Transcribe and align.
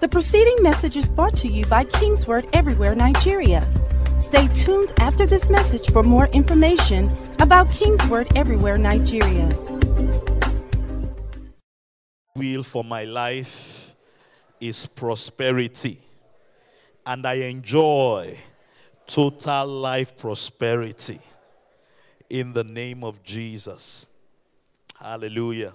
The 0.00 0.06
preceding 0.06 0.62
message 0.62 0.96
is 0.96 1.08
brought 1.08 1.36
to 1.38 1.48
you 1.48 1.66
by 1.66 1.82
Kingsword 1.82 2.48
Everywhere 2.52 2.94
Nigeria. 2.94 3.66
Stay 4.16 4.46
tuned 4.54 4.92
after 5.00 5.26
this 5.26 5.50
message 5.50 5.90
for 5.90 6.04
more 6.04 6.28
information 6.28 7.12
about 7.40 7.68
Kingsword 7.72 8.28
Everywhere 8.36 8.78
Nigeria. 8.78 9.48
Will 12.36 12.62
for 12.62 12.84
my 12.84 13.02
life 13.02 13.96
is 14.60 14.86
prosperity, 14.86 16.00
and 17.04 17.26
I 17.26 17.34
enjoy 17.50 18.38
total 19.08 19.66
life 19.66 20.16
prosperity 20.16 21.18
in 22.30 22.52
the 22.52 22.62
name 22.62 23.02
of 23.02 23.24
Jesus. 23.24 24.08
Hallelujah. 25.00 25.74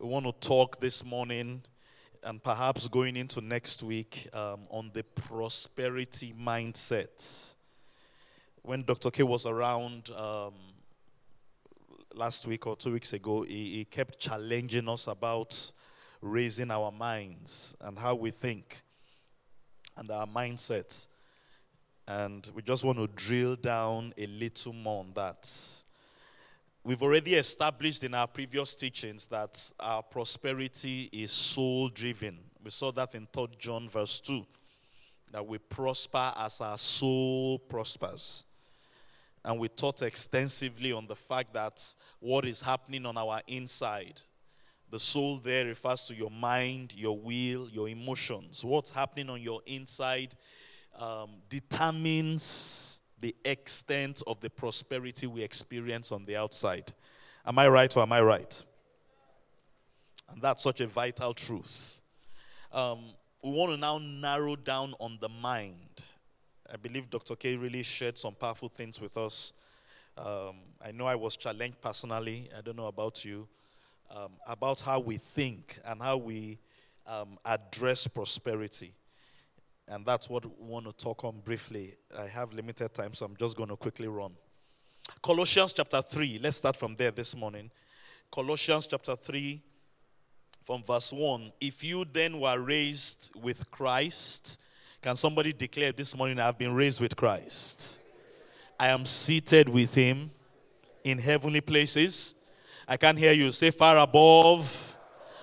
We 0.00 0.08
want 0.08 0.26
to 0.26 0.32
talk 0.32 0.80
this 0.80 1.04
morning 1.04 1.62
and 2.26 2.42
perhaps 2.42 2.88
going 2.88 3.16
into 3.16 3.40
next 3.40 3.84
week 3.84 4.26
um, 4.32 4.62
on 4.68 4.90
the 4.92 5.04
prosperity 5.04 6.34
mindset. 6.36 7.54
When 8.62 8.82
Dr. 8.82 9.12
K 9.12 9.22
was 9.22 9.46
around 9.46 10.10
um, 10.10 10.54
last 12.14 12.48
week 12.48 12.66
or 12.66 12.74
two 12.74 12.94
weeks 12.94 13.12
ago, 13.12 13.42
he, 13.42 13.76
he 13.76 13.84
kept 13.84 14.18
challenging 14.18 14.88
us 14.88 15.06
about 15.06 15.70
raising 16.20 16.72
our 16.72 16.90
minds 16.90 17.76
and 17.80 17.96
how 17.96 18.16
we 18.16 18.32
think 18.32 18.82
and 19.96 20.10
our 20.10 20.26
mindset. 20.26 21.06
And 22.08 22.50
we 22.56 22.62
just 22.62 22.84
want 22.84 22.98
to 22.98 23.06
drill 23.06 23.54
down 23.54 24.12
a 24.18 24.26
little 24.26 24.72
more 24.72 25.04
on 25.04 25.12
that. 25.14 25.48
We've 26.86 27.02
already 27.02 27.34
established 27.34 28.04
in 28.04 28.14
our 28.14 28.28
previous 28.28 28.76
teachings 28.76 29.26
that 29.26 29.72
our 29.80 30.04
prosperity 30.04 31.10
is 31.12 31.32
soul 31.32 31.88
driven. 31.88 32.38
We 32.62 32.70
saw 32.70 32.92
that 32.92 33.16
in 33.16 33.26
3 33.32 33.48
John 33.58 33.88
verse 33.88 34.20
2 34.20 34.46
that 35.32 35.44
we 35.44 35.58
prosper 35.58 36.32
as 36.36 36.60
our 36.60 36.78
soul 36.78 37.58
prospers. 37.58 38.44
And 39.44 39.58
we 39.58 39.66
taught 39.66 40.02
extensively 40.02 40.92
on 40.92 41.08
the 41.08 41.16
fact 41.16 41.54
that 41.54 41.82
what 42.20 42.44
is 42.44 42.62
happening 42.62 43.04
on 43.04 43.18
our 43.18 43.40
inside, 43.48 44.22
the 44.88 45.00
soul 45.00 45.38
there 45.38 45.64
refers 45.64 46.06
to 46.06 46.14
your 46.14 46.30
mind, 46.30 46.94
your 46.96 47.18
will, 47.18 47.68
your 47.68 47.88
emotions. 47.88 48.64
What's 48.64 48.92
happening 48.92 49.28
on 49.28 49.42
your 49.42 49.60
inside 49.66 50.36
um, 50.96 51.30
determines 51.48 52.95
the 53.20 53.34
extent 53.44 54.22
of 54.26 54.40
the 54.40 54.50
prosperity 54.50 55.26
we 55.26 55.42
experience 55.42 56.12
on 56.12 56.24
the 56.24 56.36
outside. 56.36 56.92
Am 57.46 57.58
I 57.58 57.68
right 57.68 57.96
or 57.96 58.02
am 58.02 58.12
I 58.12 58.20
right? 58.20 58.64
And 60.30 60.42
that's 60.42 60.62
such 60.62 60.80
a 60.80 60.86
vital 60.86 61.32
truth. 61.32 62.02
Um, 62.72 63.04
we 63.42 63.50
want 63.50 63.72
to 63.72 63.78
now 63.78 63.98
narrow 63.98 64.56
down 64.56 64.94
on 65.00 65.18
the 65.20 65.28
mind. 65.28 66.02
I 66.72 66.76
believe 66.76 67.08
Dr. 67.08 67.36
K 67.36 67.56
really 67.56 67.82
shared 67.82 68.18
some 68.18 68.34
powerful 68.34 68.68
things 68.68 69.00
with 69.00 69.16
us. 69.16 69.52
Um, 70.18 70.56
I 70.84 70.92
know 70.92 71.06
I 71.06 71.14
was 71.14 71.36
challenged 71.36 71.80
personally. 71.80 72.50
I 72.56 72.60
don't 72.60 72.76
know 72.76 72.88
about 72.88 73.24
you. 73.24 73.46
Um, 74.10 74.32
about 74.46 74.80
how 74.80 75.00
we 75.00 75.16
think 75.16 75.78
and 75.84 76.00
how 76.00 76.16
we 76.16 76.58
um, 77.06 77.38
address 77.44 78.06
prosperity. 78.06 78.94
And 79.88 80.04
that's 80.04 80.28
what 80.28 80.44
we 80.44 80.66
want 80.66 80.86
to 80.86 80.92
talk 80.92 81.24
on 81.24 81.40
briefly. 81.44 81.94
I 82.18 82.26
have 82.26 82.52
limited 82.52 82.92
time, 82.92 83.14
so 83.14 83.26
I'm 83.26 83.36
just 83.36 83.56
going 83.56 83.68
to 83.68 83.76
quickly 83.76 84.08
run. 84.08 84.32
Colossians 85.22 85.72
chapter 85.72 86.02
3. 86.02 86.40
Let's 86.42 86.56
start 86.56 86.76
from 86.76 86.96
there 86.96 87.12
this 87.12 87.36
morning. 87.36 87.70
Colossians 88.30 88.88
chapter 88.88 89.14
3, 89.14 89.62
from 90.64 90.82
verse 90.82 91.12
1. 91.12 91.52
If 91.60 91.84
you 91.84 92.04
then 92.12 92.40
were 92.40 92.58
raised 92.58 93.30
with 93.40 93.70
Christ, 93.70 94.58
can 95.00 95.14
somebody 95.14 95.52
declare 95.52 95.92
this 95.92 96.16
morning, 96.16 96.40
I've 96.40 96.58
been 96.58 96.74
raised 96.74 97.00
with 97.00 97.14
Christ? 97.14 98.00
I 98.78 98.88
am 98.88 99.06
seated 99.06 99.68
with 99.68 99.94
him 99.94 100.30
in 101.04 101.18
heavenly 101.18 101.60
places. 101.60 102.34
I 102.88 102.96
can 102.96 103.16
hear 103.16 103.30
you 103.30 103.52
say, 103.52 103.70
far 103.70 103.98
above 103.98 104.98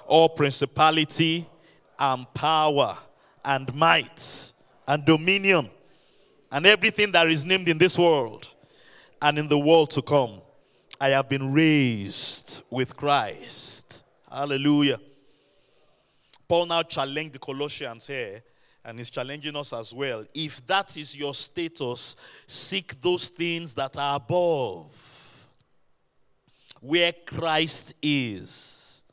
all 0.05 0.27
principality 0.27 1.47
and 1.97 2.31
power 2.33 2.97
and 3.45 3.73
might 3.75 4.53
and 4.87 5.05
dominion 5.05 5.69
and 6.51 6.65
everything 6.65 7.11
that 7.11 7.29
is 7.29 7.45
named 7.45 7.67
in 7.67 7.77
this 7.77 7.97
world 7.97 8.53
and 9.21 9.37
in 9.39 9.47
the 9.47 9.57
world 9.57 9.89
to 9.91 10.01
come. 10.01 10.41
I 10.99 11.09
have 11.09 11.27
been 11.27 11.51
raised 11.51 12.63
with 12.69 12.95
Christ. 12.95 14.03
Hallelujah. 14.31 14.99
Paul 16.47 16.67
now 16.67 16.83
challenged 16.83 17.33
the 17.33 17.39
Colossians 17.39 18.07
here, 18.07 18.43
and 18.85 18.97
he's 18.97 19.09
challenging 19.09 19.55
us 19.55 19.73
as 19.73 19.93
well. 19.93 20.23
If 20.33 20.65
that 20.67 20.95
is 20.97 21.15
your 21.15 21.33
status, 21.33 22.15
seek 22.45 23.01
those 23.01 23.29
things 23.29 23.73
that 23.75 23.97
are 23.97 24.17
above, 24.17 25.47
where 26.79 27.13
Christ 27.25 27.95
is, 28.01 29.03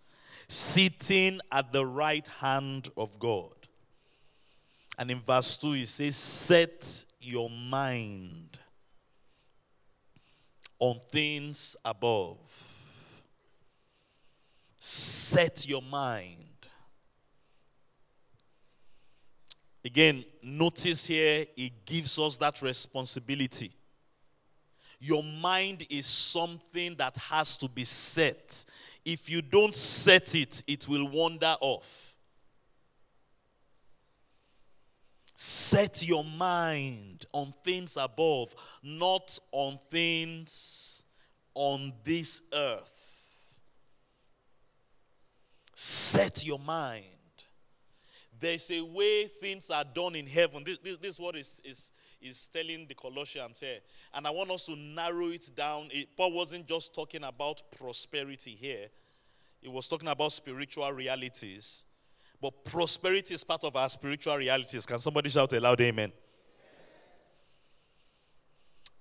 sitting 0.49 1.41
at 1.51 1.73
the 1.73 1.87
right 1.87 2.27
hand 2.27 2.91
of 2.97 3.19
God. 3.19 3.53
And 5.01 5.11
in 5.11 5.19
verse 5.19 5.57
2, 5.57 5.73
he 5.73 5.87
says, 5.87 6.15
Set 6.15 7.07
your 7.21 7.49
mind 7.49 8.59
on 10.79 11.01
things 11.11 11.75
above. 11.83 12.37
Set 14.79 15.67
your 15.67 15.81
mind. 15.81 16.45
Again, 19.83 20.23
notice 20.43 21.07
here, 21.07 21.47
it 21.57 21.73
gives 21.87 22.19
us 22.19 22.37
that 22.37 22.61
responsibility. 22.61 23.73
Your 25.01 25.23
mind 25.23 25.87
is 25.89 26.05
something 26.05 26.95
that 26.97 27.17
has 27.17 27.57
to 27.57 27.71
be 27.71 27.85
set. 27.85 28.67
If 29.03 29.31
you 29.31 29.41
don't 29.41 29.75
set 29.75 30.35
it, 30.35 30.63
it 30.67 30.87
will 30.87 31.09
wander 31.09 31.57
off. 31.63 32.10
Set 35.43 36.07
your 36.07 36.23
mind 36.23 37.25
on 37.33 37.55
things 37.65 37.97
above, 37.99 38.55
not 38.83 39.39
on 39.53 39.79
things 39.91 41.07
on 41.55 41.95
this 42.05 42.43
earth. 42.53 43.59
Set 45.75 46.45
your 46.45 46.59
mind. 46.59 47.05
There's 48.39 48.71
a 48.71 48.83
way 48.83 49.29
things 49.29 49.71
are 49.71 49.83
done 49.83 50.15
in 50.15 50.27
heaven. 50.27 50.63
This, 50.63 50.77
this, 50.77 50.99
this 50.99 51.15
is 51.15 51.21
what 51.21 51.37
is, 51.37 51.63
is, 51.65 51.93
is 52.21 52.49
telling 52.49 52.87
the 52.87 52.95
Colossians 52.95 53.61
here. 53.61 53.79
And 54.13 54.27
I 54.27 54.31
want 54.33 54.51
us 54.51 54.67
to 54.67 54.77
narrow 54.77 55.29
it 55.29 55.51
down. 55.57 55.89
It, 55.91 56.09
Paul 56.19 56.33
wasn't 56.33 56.67
just 56.67 56.95
talking 56.95 57.25
about 57.25 57.63
prosperity 57.79 58.59
here, 58.61 58.89
he 59.63 59.71
was 59.71 59.89
talking 59.89 60.09
about 60.09 60.33
spiritual 60.33 60.93
realities. 60.93 61.87
But 62.41 62.65
prosperity 62.65 63.35
is 63.35 63.45
part 63.45 63.65
of 63.65 63.77
our 63.77 63.89
spiritual 63.89 64.37
realities. 64.37 64.87
Can 64.87 64.99
somebody 64.99 65.29
shout 65.29 65.53
a 65.53 65.61
loud 65.61 65.81
amen? 65.81 66.13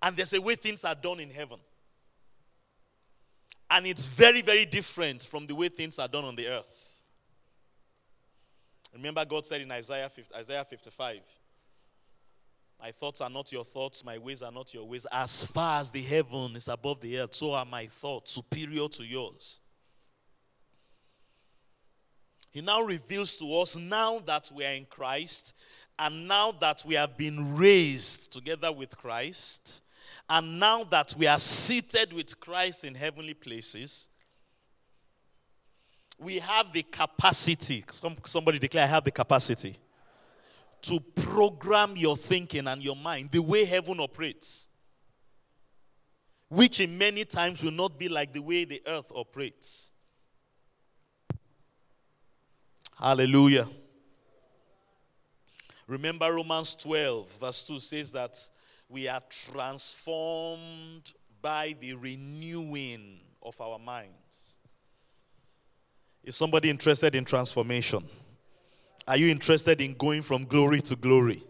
And 0.01 0.15
there's 0.15 0.33
a 0.33 0.41
way 0.41 0.55
things 0.55 0.83
are 0.83 0.95
done 0.95 1.19
in 1.19 1.29
heaven. 1.29 1.59
And 3.71 3.85
it's 3.85 4.05
very, 4.05 4.41
very 4.41 4.65
different 4.65 5.23
from 5.23 5.45
the 5.45 5.55
way 5.55 5.69
things 5.69 5.99
are 5.99 6.07
done 6.07 6.25
on 6.25 6.35
the 6.35 6.47
earth. 6.47 7.01
Remember, 8.93 9.23
God 9.23 9.45
said 9.45 9.61
in 9.61 9.71
Isaiah 9.71 10.09
50, 10.09 10.35
Isaiah 10.35 10.65
55, 10.65 11.19
My 12.81 12.91
thoughts 12.91 13.21
are 13.21 13.29
not 13.29 13.51
your 13.51 13.63
thoughts, 13.63 14.03
my 14.03 14.17
ways 14.17 14.41
are 14.41 14.51
not 14.51 14.73
your 14.73 14.87
ways. 14.87 15.05
As 15.11 15.45
far 15.45 15.79
as 15.79 15.91
the 15.91 16.01
heaven 16.01 16.55
is 16.55 16.67
above 16.67 16.99
the 16.99 17.19
earth, 17.19 17.35
so 17.35 17.53
are 17.53 17.65
my 17.65 17.85
thoughts 17.85 18.31
superior 18.31 18.87
to 18.87 19.03
yours. 19.05 19.59
He 22.51 22.61
now 22.61 22.81
reveals 22.81 23.37
to 23.37 23.59
us 23.59 23.75
now 23.75 24.19
that 24.25 24.51
we 24.53 24.65
are 24.65 24.73
in 24.73 24.85
Christ, 24.85 25.53
and 25.97 26.27
now 26.27 26.51
that 26.53 26.83
we 26.85 26.95
have 26.95 27.17
been 27.17 27.55
raised 27.55 28.31
together 28.31 28.71
with 28.71 28.97
Christ, 28.97 29.81
and 30.29 30.59
now 30.59 30.83
that 30.85 31.13
we 31.17 31.27
are 31.27 31.39
seated 31.39 32.13
with 32.13 32.39
Christ 32.39 32.83
in 32.83 32.95
heavenly 32.95 33.33
places, 33.33 34.09
we 36.17 36.39
have 36.39 36.71
the 36.73 36.83
capacity. 36.83 37.83
Somebody 38.25 38.59
declare, 38.59 38.83
I 38.83 38.87
have 38.87 39.03
the 39.03 39.11
capacity 39.11 39.77
to 40.81 40.99
program 40.99 41.95
your 41.95 42.17
thinking 42.17 42.67
and 42.67 42.81
your 42.81 42.95
mind 42.95 43.29
the 43.31 43.41
way 43.41 43.65
heaven 43.65 43.99
operates, 43.99 44.69
which 46.49 46.79
in 46.79 46.97
many 46.97 47.25
times 47.25 47.61
will 47.61 47.71
not 47.71 47.99
be 47.99 48.09
like 48.09 48.33
the 48.33 48.41
way 48.41 48.65
the 48.65 48.81
earth 48.87 49.11
operates. 49.13 49.91
Hallelujah. 52.99 53.69
Remember, 55.87 56.33
Romans 56.33 56.75
12, 56.75 57.31
verse 57.39 57.63
2 57.63 57.79
says 57.79 58.11
that 58.11 58.37
we 58.89 59.07
are 59.07 59.21
transformed 59.29 61.13
by 61.41 61.75
the 61.79 61.93
renewing 61.93 63.19
of 63.41 63.59
our 63.61 63.79
minds. 63.79 64.57
Is 66.23 66.35
somebody 66.35 66.69
interested 66.69 67.15
in 67.15 67.23
transformation? 67.23 68.03
Are 69.07 69.15
you 69.17 69.29
interested 69.29 69.79
in 69.79 69.93
going 69.93 70.21
from 70.21 70.43
glory 70.43 70.81
to 70.81 70.95
glory? 70.95 71.41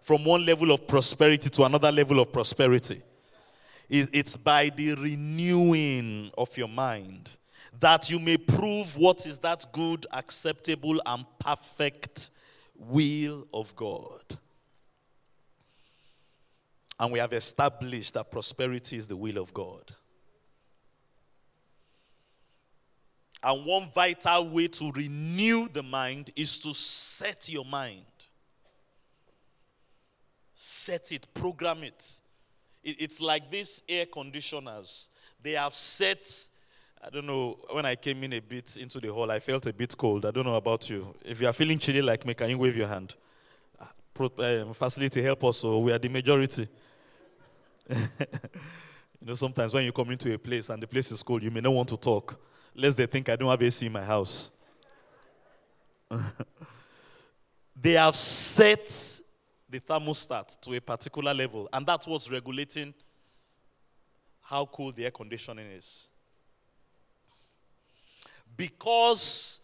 From 0.00 0.24
one 0.24 0.46
level 0.46 0.70
of 0.70 0.86
prosperity 0.86 1.50
to 1.50 1.64
another 1.64 1.90
level 1.90 2.20
of 2.20 2.32
prosperity? 2.32 3.02
It's 3.90 4.36
by 4.36 4.70
the 4.70 4.94
renewing 4.94 6.30
of 6.38 6.56
your 6.56 6.68
mind 6.68 7.30
that 7.80 8.10
you 8.10 8.18
may 8.18 8.36
prove 8.36 8.96
what 8.96 9.26
is 9.26 9.38
that 9.40 9.66
good, 9.72 10.06
acceptable, 10.12 11.00
and 11.04 11.24
perfect 11.38 12.30
will 12.76 13.46
of 13.52 13.74
God. 13.76 14.22
And 16.98 17.12
we 17.12 17.18
have 17.18 17.32
established 17.32 18.14
that 18.14 18.30
prosperity 18.30 18.96
is 18.96 19.06
the 19.06 19.16
will 19.16 19.38
of 19.38 19.52
God. 19.52 19.92
And 23.42 23.66
one 23.66 23.86
vital 23.88 24.48
way 24.48 24.68
to 24.68 24.90
renew 24.92 25.68
the 25.68 25.82
mind 25.82 26.30
is 26.34 26.58
to 26.60 26.72
set 26.72 27.48
your 27.50 27.64
mind. 27.64 28.04
Set 30.54 31.12
it, 31.12 31.26
program 31.34 31.82
it. 31.82 32.20
It's 32.82 33.20
like 33.20 33.50
these 33.50 33.82
air 33.88 34.06
conditioners. 34.06 35.08
They 35.42 35.52
have 35.52 35.74
set, 35.74 36.48
I 37.06 37.10
don't 37.10 37.26
know, 37.26 37.58
when 37.70 37.84
I 37.84 37.96
came 37.96 38.24
in 38.24 38.32
a 38.32 38.40
bit 38.40 38.78
into 38.78 38.98
the 38.98 39.12
hall, 39.12 39.30
I 39.30 39.38
felt 39.38 39.66
a 39.66 39.74
bit 39.74 39.94
cold. 39.94 40.24
I 40.24 40.30
don't 40.30 40.46
know 40.46 40.54
about 40.54 40.88
you. 40.88 41.14
If 41.22 41.38
you 41.38 41.46
are 41.46 41.52
feeling 41.52 41.78
chilly 41.78 42.00
like 42.00 42.24
me, 42.24 42.32
can 42.32 42.48
you 42.48 42.56
wave 42.56 42.74
your 42.74 42.86
hand? 42.86 43.14
Uh, 43.78 44.72
facility 44.72 45.20
help 45.20 45.44
us, 45.44 45.58
so 45.58 45.80
we 45.80 45.92
are 45.92 45.98
the 45.98 46.08
majority. 46.08 46.66
you 47.90 47.98
know, 49.20 49.34
sometimes 49.34 49.74
when 49.74 49.84
you 49.84 49.92
come 49.92 50.12
into 50.12 50.32
a 50.32 50.38
place 50.38 50.70
and 50.70 50.82
the 50.82 50.86
place 50.86 51.12
is 51.12 51.22
cold, 51.22 51.42
you 51.42 51.50
may 51.50 51.60
not 51.60 51.74
want 51.74 51.90
to 51.90 51.98
talk 51.98 52.40
lest 52.74 52.96
they 52.96 53.04
think 53.04 53.28
I 53.28 53.36
don't 53.36 53.50
have 53.50 53.62
AC 53.62 53.84
in 53.84 53.92
my 53.92 54.02
house. 54.02 54.50
they 57.76 57.92
have 57.92 58.16
set 58.16 59.20
the 59.68 59.78
thermostat 59.78 60.58
to 60.62 60.74
a 60.74 60.80
particular 60.80 61.34
level, 61.34 61.68
and 61.70 61.86
that's 61.86 62.06
what's 62.06 62.30
regulating 62.30 62.94
how 64.40 64.64
cool 64.64 64.90
the 64.90 65.04
air 65.04 65.10
conditioning 65.10 65.66
is. 65.66 66.08
Because 68.56 69.60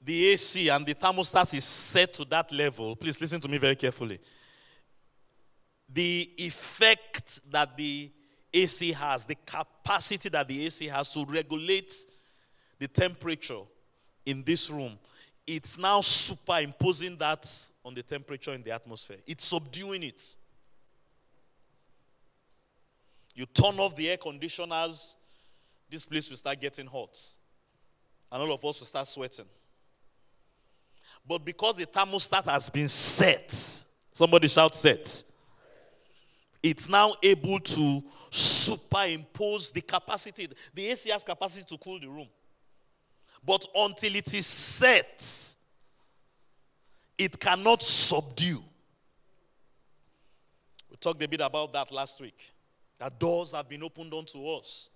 the 0.00 0.28
AC 0.28 0.68
and 0.68 0.86
the 0.86 0.94
thermostat 0.94 1.54
is 1.54 1.64
set 1.64 2.14
to 2.14 2.24
that 2.26 2.52
level, 2.52 2.96
please 2.96 3.20
listen 3.20 3.40
to 3.40 3.48
me 3.48 3.58
very 3.58 3.76
carefully. 3.76 4.18
The 5.88 6.30
effect 6.38 7.40
that 7.50 7.76
the 7.76 8.10
AC 8.52 8.92
has, 8.92 9.24
the 9.24 9.36
capacity 9.46 10.28
that 10.28 10.48
the 10.48 10.66
AC 10.66 10.86
has 10.86 11.12
to 11.12 11.24
regulate 11.26 11.92
the 12.78 12.88
temperature 12.88 13.60
in 14.24 14.42
this 14.44 14.70
room, 14.70 14.98
it's 15.46 15.78
now 15.78 16.00
superimposing 16.02 17.16
that 17.16 17.50
on 17.84 17.94
the 17.94 18.02
temperature 18.02 18.52
in 18.52 18.62
the 18.62 18.70
atmosphere. 18.70 19.16
It's 19.26 19.46
subduing 19.46 20.02
it. 20.02 20.36
You 23.34 23.46
turn 23.46 23.78
off 23.78 23.96
the 23.96 24.10
air 24.10 24.16
conditioners, 24.16 25.16
this 25.88 26.04
place 26.04 26.28
will 26.28 26.36
start 26.36 26.60
getting 26.60 26.86
hot. 26.86 27.18
And 28.30 28.42
all 28.42 28.52
of 28.52 28.64
us 28.64 28.80
will 28.80 28.86
start 28.86 29.06
sweating. 29.06 29.46
But 31.26 31.44
because 31.44 31.76
the 31.76 31.86
thermostat 31.86 32.44
has 32.44 32.70
been 32.70 32.88
set, 32.88 33.84
somebody 34.12 34.48
shout 34.48 34.74
set, 34.74 35.22
it's 36.62 36.88
now 36.88 37.14
able 37.22 37.58
to 37.60 38.02
superimpose 38.30 39.70
the 39.70 39.80
capacity. 39.80 40.48
The 40.74 40.88
AC 40.88 41.10
has 41.10 41.24
capacity 41.24 41.64
to 41.68 41.78
cool 41.78 42.00
the 42.00 42.08
room. 42.08 42.28
But 43.44 43.66
until 43.74 44.16
it 44.16 44.34
is 44.34 44.46
set, 44.46 45.54
it 47.16 47.38
cannot 47.38 47.82
subdue. 47.82 48.62
We 50.90 50.96
talked 50.96 51.22
a 51.22 51.28
bit 51.28 51.40
about 51.40 51.72
that 51.72 51.92
last 51.92 52.20
week. 52.20 52.52
That 52.98 53.18
doors 53.18 53.52
have 53.52 53.68
been 53.68 53.82
opened 53.82 54.12
unto 54.12 54.46
us. 54.48 54.90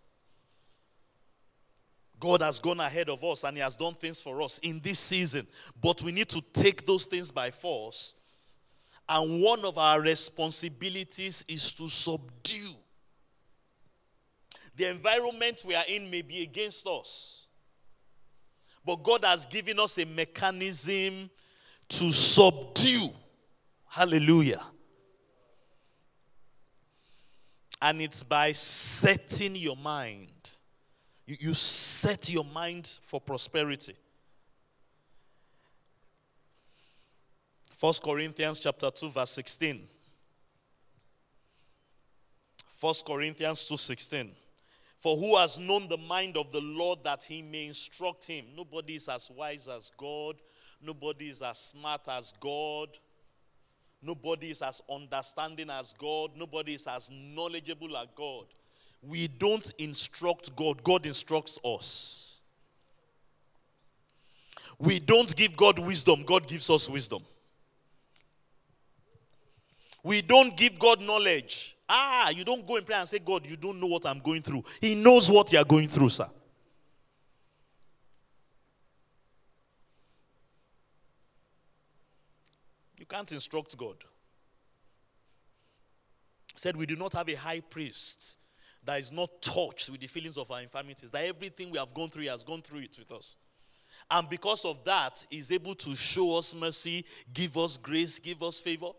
God 2.23 2.41
has 2.41 2.61
gone 2.61 2.79
ahead 2.79 3.09
of 3.09 3.25
us 3.25 3.43
and 3.43 3.57
He 3.57 3.63
has 3.65 3.75
done 3.75 3.95
things 3.95 4.21
for 4.21 4.43
us 4.43 4.61
in 4.63 4.79
this 4.79 5.01
season. 5.01 5.45
But 5.81 6.03
we 6.03 6.13
need 6.13 6.29
to 6.29 6.41
take 6.53 6.87
those 6.87 7.05
things 7.05 7.33
by 7.33 7.51
force. 7.51 8.15
And 9.09 9.43
one 9.43 9.65
of 9.65 9.77
our 9.77 10.01
responsibilities 10.01 11.45
is 11.49 11.75
to 11.75 11.89
subdue. 11.89 12.77
The 14.77 14.89
environment 14.91 15.65
we 15.67 15.75
are 15.75 15.83
in 15.89 16.09
may 16.13 16.23
be 16.23 16.45
against 16.45 16.87
us. 16.87 17.49
But 18.87 19.03
God 19.03 19.25
has 19.25 19.45
given 19.45 19.81
us 19.81 19.99
a 19.99 20.07
mechanism 20.07 21.29
to 21.89 22.13
subdue. 22.13 23.09
Hallelujah. 23.89 24.63
And 27.81 28.01
it's 28.01 28.23
by 28.23 28.53
setting 28.53 29.57
your 29.57 29.77
mind. 29.77 30.29
You, 31.27 31.37
you 31.41 31.55
set 31.55 32.31
your 32.31 32.45
mind 32.45 32.87
for 33.03 33.21
prosperity. 33.21 33.97
First 37.73 38.03
Corinthians 38.03 38.61
chapter 38.61 38.91
2 38.91 39.11
verse 39.11 39.31
16. 39.31 39.89
First 42.83 43.07
Corinthians 43.07 43.69
2:16. 43.69 44.31
For 44.97 45.17
who 45.17 45.37
has 45.37 45.57
known 45.57 45.87
the 45.89 45.97
mind 45.97 46.37
of 46.37 46.51
the 46.51 46.61
Lord 46.61 47.05
that 47.05 47.23
he 47.23 47.41
may 47.41 47.67
instruct 47.67 48.25
him? 48.25 48.47
Nobody 48.57 48.97
is 48.97 49.09
as 49.09 49.31
wise 49.31 49.69
as 49.69 49.91
God. 49.97 50.37
Nobody 50.81 51.29
is 51.31 51.43
as 51.43 51.59
smart 51.59 52.09
as 52.09 52.33
God. 52.41 52.89
Nobody 54.01 54.51
is 54.51 54.63
as 54.63 54.83
understanding 54.91 55.71
as 55.71 55.93
God. 55.93 56.33
Nobody 56.37 56.75
is 56.75 56.87
as 56.89 57.09
knowledgeable 57.09 57.97
as 57.97 58.09
God. 58.17 58.47
We 59.03 59.29
don't 59.29 59.73
instruct 59.79 60.55
God, 60.55 60.83
God 60.83 61.07
instructs 61.07 61.59
us. 61.65 62.41
We 64.79 65.01
don't 65.01 65.35
give 65.35 65.57
God 65.57 65.79
wisdom, 65.79 66.23
God 66.25 66.47
gives 66.47 66.71
us 66.71 66.89
wisdom. 66.89 67.23
We 70.05 70.23
don't 70.23 70.57
give 70.57 70.79
God 70.79 71.01
knowledge, 71.01 71.77
Ah, 71.95 72.31
you 72.31 72.43
don't 72.43 72.67
go 72.67 72.77
in 72.77 72.85
prayer 72.85 73.01
and 73.01 73.09
say, 73.09 73.19
God, 73.19 73.47
you 73.47 73.55
don't 73.55 73.79
know 73.79 73.87
what 73.87 74.07
I'm 74.07 74.19
going 74.19 74.41
through. 74.41 74.65
He 74.81 74.95
knows 74.95 75.31
what 75.31 75.53
you 75.53 75.59
are 75.59 75.65
going 75.65 75.89
through, 75.89 76.09
sir. 76.09 76.27
You 82.97 83.05
can't 83.05 83.31
instruct 83.31 83.77
God. 83.77 83.97
Said 86.55 86.77
we 86.77 86.87
do 86.87 86.97
not 86.97 87.13
have 87.13 87.29
a 87.29 87.35
high 87.35 87.61
priest 87.61 88.39
that 88.85 88.99
is 88.99 89.13
not 89.13 89.41
touched 89.41 89.91
with 89.91 90.01
the 90.01 90.07
feelings 90.07 90.37
of 90.37 90.51
our 90.51 90.61
infirmities, 90.61 91.11
that 91.11 91.25
everything 91.25 91.71
we 91.71 91.79
have 91.79 91.95
gone 91.95 92.09
through, 92.09 92.23
he 92.23 92.29
has 92.29 92.43
gone 92.43 92.63
through 92.63 92.81
it 92.81 92.97
with 92.99 93.13
us. 93.13 93.37
And 94.11 94.29
because 94.29 94.65
of 94.65 94.83
that, 94.85 95.25
he's 95.31 95.53
able 95.53 95.75
to 95.77 95.95
show 95.95 96.39
us 96.39 96.55
mercy, 96.55 97.05
give 97.33 97.57
us 97.57 97.77
grace, 97.77 98.19
give 98.19 98.43
us 98.43 98.59
favor. 98.59 98.91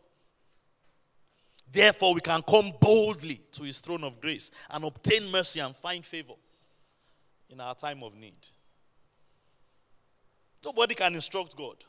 Therefore, 1.71 2.13
we 2.13 2.21
can 2.21 2.41
come 2.43 2.71
boldly 2.79 3.41
to 3.53 3.63
his 3.63 3.79
throne 3.79 4.03
of 4.03 4.21
grace 4.21 4.51
and 4.69 4.83
obtain 4.85 5.31
mercy 5.31 5.59
and 5.59 5.75
find 5.75 6.05
favor 6.05 6.33
in 7.49 7.59
our 7.59 7.75
time 7.75 8.03
of 8.03 8.15
need. 8.15 8.37
Nobody 10.63 10.95
can 10.95 11.15
instruct 11.15 11.57
God. 11.57 11.83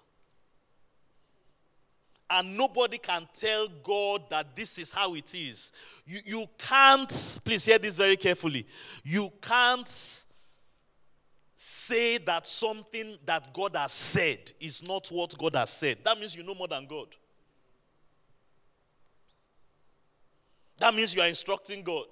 And 2.30 2.56
nobody 2.56 2.98
can 2.98 3.28
tell 3.34 3.68
God 3.82 4.22
that 4.30 4.56
this 4.56 4.78
is 4.78 4.90
how 4.90 5.14
it 5.14 5.34
is. 5.34 5.72
You, 6.06 6.20
you 6.24 6.46
can't, 6.56 7.38
please 7.44 7.64
hear 7.64 7.78
this 7.78 7.96
very 7.96 8.16
carefully. 8.16 8.66
You 9.04 9.30
can't 9.42 10.24
say 11.54 12.18
that 12.18 12.46
something 12.46 13.16
that 13.26 13.52
God 13.52 13.76
has 13.76 13.92
said 13.92 14.52
is 14.58 14.82
not 14.82 15.08
what 15.08 15.36
God 15.36 15.54
has 15.54 15.70
said. 15.70 15.98
That 16.04 16.18
means 16.18 16.34
you 16.34 16.42
know 16.42 16.54
more 16.54 16.68
than 16.68 16.86
God. 16.86 17.08
That 20.78 20.94
means 20.94 21.14
you 21.14 21.22
are 21.22 21.28
instructing 21.28 21.82
God. 21.82 22.06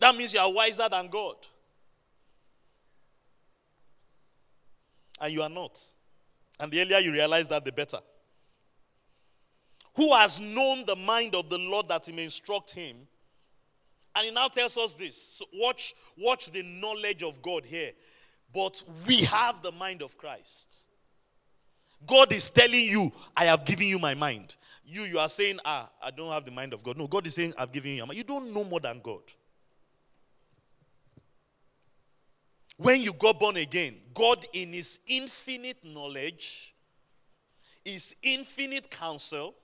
That 0.00 0.16
means 0.16 0.34
you 0.34 0.40
are 0.40 0.52
wiser 0.52 0.88
than 0.90 1.08
God. 1.08 1.36
And 5.20 5.32
you 5.32 5.42
are 5.42 5.48
not. 5.48 5.78
And 6.60 6.70
the 6.70 6.80
earlier 6.82 6.98
you 6.98 7.12
realize 7.12 7.48
that, 7.48 7.64
the 7.64 7.72
better. 7.72 7.98
Who 9.96 10.14
has 10.14 10.40
known 10.40 10.84
the 10.86 10.94
mind 10.94 11.34
of 11.34 11.48
the 11.50 11.58
Lord 11.58 11.88
that 11.88 12.06
he 12.06 12.12
may 12.12 12.24
instruct 12.24 12.70
him? 12.70 12.96
And 14.14 14.26
he 14.26 14.30
now 14.30 14.48
tells 14.48 14.76
us 14.76 14.94
this. 14.94 15.20
So 15.20 15.46
watch, 15.54 15.94
watch 16.16 16.50
the 16.50 16.62
knowledge 16.62 17.22
of 17.22 17.40
God 17.42 17.64
here. 17.64 17.92
But 18.52 18.82
we 19.06 19.22
have 19.22 19.62
the 19.62 19.72
mind 19.72 20.02
of 20.02 20.18
Christ. 20.18 20.88
God 22.06 22.32
is 22.32 22.50
telling 22.50 22.84
you, 22.86 23.12
I 23.36 23.44
have 23.44 23.64
given 23.64 23.86
you 23.86 23.98
my 23.98 24.14
mind. 24.14 24.56
You, 24.84 25.02
you 25.02 25.18
are 25.18 25.28
saying, 25.28 25.58
ah, 25.64 25.88
I 26.02 26.10
don't 26.10 26.32
have 26.32 26.44
the 26.44 26.50
mind 26.50 26.72
of 26.72 26.82
God. 26.82 26.96
No, 26.96 27.06
God 27.06 27.26
is 27.26 27.34
saying, 27.34 27.54
I've 27.56 27.72
given 27.72 27.92
you. 27.92 28.06
You 28.12 28.24
don't 28.24 28.52
know 28.52 28.64
more 28.64 28.80
than 28.80 29.00
God. 29.02 29.22
When 32.80 33.02
you 33.02 33.12
got 33.12 33.38
born 33.38 33.58
again, 33.58 33.94
God, 34.14 34.46
in 34.54 34.72
His 34.72 35.00
infinite 35.06 35.84
knowledge, 35.84 36.74
His 37.84 38.16
infinite 38.22 38.90
counsel, 38.90 39.54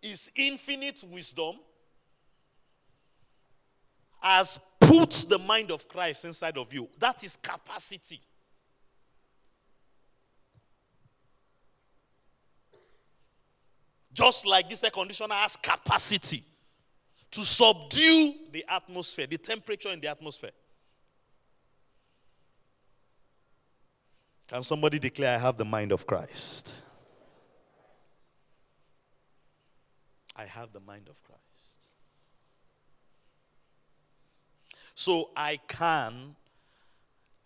His 0.00 0.32
infinite 0.34 1.04
wisdom, 1.12 1.56
has 4.18 4.58
put 4.80 5.10
the 5.28 5.38
mind 5.38 5.70
of 5.70 5.86
Christ 5.88 6.24
inside 6.24 6.56
of 6.56 6.72
you. 6.72 6.88
That 6.98 7.22
is 7.22 7.36
capacity. 7.36 8.22
Just 14.14 14.46
like 14.46 14.70
this 14.70 14.82
air 14.82 14.90
conditioner 14.90 15.34
has 15.34 15.56
capacity 15.56 16.42
to 17.30 17.44
subdue 17.44 18.32
the 18.52 18.64
atmosphere, 18.66 19.26
the 19.26 19.36
temperature 19.36 19.90
in 19.90 20.00
the 20.00 20.08
atmosphere. 20.08 20.52
Can 24.48 24.62
somebody 24.62 24.98
declare, 24.98 25.36
I 25.36 25.38
have 25.38 25.56
the 25.56 25.64
mind 25.64 25.92
of 25.92 26.06
Christ? 26.06 26.76
I 30.36 30.44
have 30.44 30.72
the 30.72 30.80
mind 30.80 31.08
of 31.08 31.22
Christ. 31.24 31.88
So 34.94 35.30
I 35.36 35.58
can 35.66 36.36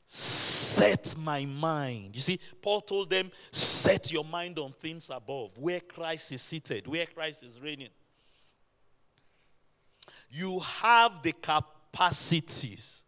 set 0.05 1.17
my 1.17 1.45
mind. 1.45 2.11
You 2.15 2.21
see, 2.21 2.41
Paul 2.61 2.81
told 2.81 3.11
them, 3.11 3.31
set 3.51 4.13
your 4.13 4.25
mind 4.25 4.59
on 4.59 4.73
things 4.73 5.09
above, 5.09 5.57
where 5.57 5.81
Christ 5.81 6.33
is 6.33 6.43
seated, 6.43 6.87
where 6.87 7.07
Christ 7.07 7.45
is 7.45 7.61
reigning. 7.61 7.91
You 10.31 10.61
have 10.61 11.23
the 11.23 11.33
capacities 11.33 13.05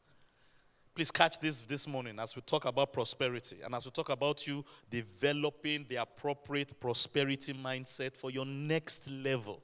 Please 0.94 1.10
catch 1.10 1.38
this 1.40 1.60
this 1.60 1.88
morning 1.88 2.18
as 2.18 2.36
we 2.36 2.42
talk 2.42 2.66
about 2.66 2.92
prosperity 2.92 3.56
and 3.64 3.74
as 3.74 3.86
we 3.86 3.90
talk 3.90 4.10
about 4.10 4.46
you 4.46 4.62
developing 4.90 5.86
the 5.88 5.96
appropriate 5.96 6.78
prosperity 6.78 7.54
mindset 7.54 8.14
for 8.14 8.30
your 8.30 8.44
next 8.44 9.08
level. 9.08 9.62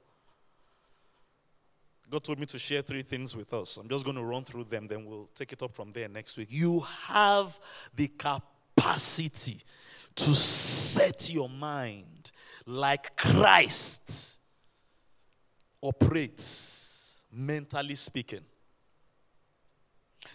God 2.09 2.23
told 2.23 2.39
me 2.39 2.47
to 2.47 2.57
share 2.57 2.81
three 2.81 3.03
things 3.03 3.35
with 3.35 3.53
us. 3.53 3.77
I'm 3.77 3.87
just 3.87 4.03
going 4.03 4.17
to 4.17 4.23
run 4.23 4.43
through 4.43 4.63
them, 4.63 4.87
then 4.87 5.05
we'll 5.05 5.29
take 5.35 5.53
it 5.53 5.61
up 5.61 5.75
from 5.75 5.91
there 5.91 6.09
next 6.09 6.35
week. 6.35 6.47
You 6.49 6.79
have 7.05 7.59
the 7.95 8.07
capacity 8.07 9.61
to 10.15 10.33
set 10.33 11.29
your 11.29 11.47
mind 11.47 12.31
like 12.65 13.15
Christ 13.15 14.39
operates, 15.83 17.23
mentally 17.31 17.93
speaking. 17.93 18.41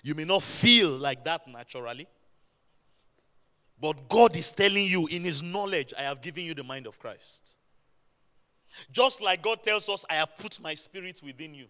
You 0.05 0.15
may 0.15 0.27
not 0.27 0.43
feel 0.43 0.91
like 0.91 1.25
that 1.25 1.49
naturally. 1.49 2.07
But 3.81 4.07
God 4.09 4.37
is 4.37 4.53
telling 4.53 4.85
you 4.85 5.07
in 5.07 5.25
His 5.25 5.43
knowledge, 5.43 5.95
I 5.99 6.03
have 6.03 6.21
given 6.21 6.45
you 6.45 6.55
the 6.55 6.63
mind 6.63 6.87
of 6.87 7.01
Christ. 7.01 7.57
Just 8.93 9.23
like 9.23 9.43
God 9.43 9.63
tells 9.63 9.89
us, 9.89 10.05
I 10.09 10.17
have 10.17 10.37
put 10.37 10.61
my 10.61 10.75
spirit 10.75 11.23
within 11.25 11.55
you. 11.55 11.67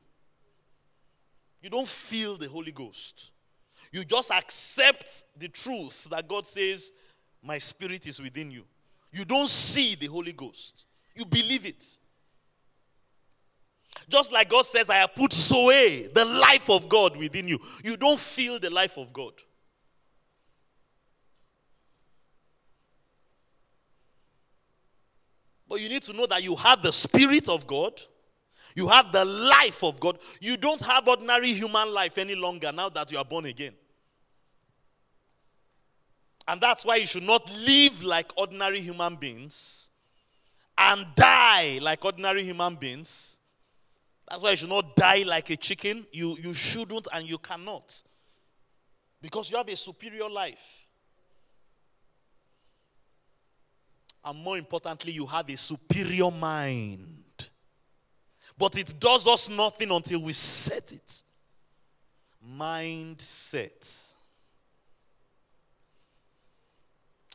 You 1.62 1.70
don't 1.70 1.86
feel 1.86 2.36
the 2.36 2.48
Holy 2.48 2.72
Ghost. 2.72 3.30
You 3.92 4.04
just 4.04 4.32
accept 4.32 5.24
the 5.38 5.48
truth 5.48 6.08
that 6.10 6.26
God 6.26 6.46
says, 6.46 6.92
My 7.42 7.58
spirit 7.58 8.06
is 8.08 8.20
within 8.20 8.50
you. 8.50 8.64
You 9.12 9.24
don't 9.24 9.48
see 9.48 9.94
the 9.94 10.06
Holy 10.06 10.32
Ghost, 10.32 10.86
you 11.14 11.24
believe 11.24 11.64
it. 11.66 11.98
Just 14.08 14.32
like 14.32 14.48
God 14.48 14.64
says, 14.64 14.90
I 14.90 14.96
have 14.96 15.14
put 15.14 15.32
Zoe, 15.32 16.08
the 16.14 16.24
life 16.24 16.68
of 16.70 16.88
God, 16.88 17.16
within 17.16 17.48
you. 17.48 17.58
You 17.82 17.96
don't 17.96 18.18
feel 18.18 18.58
the 18.58 18.70
life 18.70 18.98
of 18.98 19.12
God. 19.12 19.32
But 25.68 25.80
you 25.80 25.88
need 25.88 26.02
to 26.02 26.12
know 26.12 26.26
that 26.26 26.42
you 26.42 26.54
have 26.56 26.82
the 26.82 26.92
Spirit 26.92 27.48
of 27.48 27.66
God. 27.66 28.00
You 28.76 28.88
have 28.88 29.12
the 29.12 29.24
life 29.24 29.82
of 29.82 29.98
God. 30.00 30.18
You 30.40 30.56
don't 30.56 30.82
have 30.82 31.08
ordinary 31.08 31.52
human 31.52 31.92
life 31.92 32.18
any 32.18 32.34
longer 32.34 32.72
now 32.72 32.88
that 32.90 33.10
you 33.10 33.18
are 33.18 33.24
born 33.24 33.46
again. 33.46 33.72
And 36.46 36.60
that's 36.60 36.84
why 36.84 36.96
you 36.96 37.06
should 37.06 37.22
not 37.22 37.50
live 37.64 38.02
like 38.02 38.32
ordinary 38.36 38.80
human 38.80 39.16
beings 39.16 39.88
and 40.76 41.06
die 41.14 41.78
like 41.80 42.04
ordinary 42.04 42.42
human 42.42 42.74
beings 42.74 43.38
that's 44.28 44.42
why 44.42 44.50
you 44.50 44.56
should 44.56 44.68
not 44.68 44.96
die 44.96 45.22
like 45.26 45.50
a 45.50 45.56
chicken. 45.56 46.06
You, 46.12 46.36
you 46.38 46.54
shouldn't 46.54 47.08
and 47.12 47.28
you 47.28 47.38
cannot. 47.38 48.02
Because 49.20 49.50
you 49.50 49.56
have 49.56 49.68
a 49.68 49.76
superior 49.76 50.28
life. 50.28 50.86
And 54.24 54.38
more 54.38 54.56
importantly, 54.56 55.12
you 55.12 55.26
have 55.26 55.48
a 55.50 55.56
superior 55.56 56.30
mind. 56.30 57.50
But 58.56 58.78
it 58.78 58.98
does 58.98 59.26
us 59.26 59.48
nothing 59.50 59.90
until 59.90 60.20
we 60.20 60.32
set 60.32 60.92
it. 60.92 61.22
Mindset. 62.56 64.14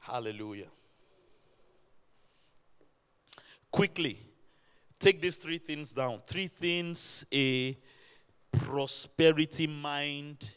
Hallelujah. 0.02 0.68
Quickly, 3.72 4.20
Take 5.00 5.22
these 5.22 5.38
three 5.38 5.58
things 5.58 5.94
down. 5.94 6.20
Three 6.26 6.48
things 6.48 7.26
a 7.34 7.78
prosperity 8.52 9.66
mind 9.66 10.50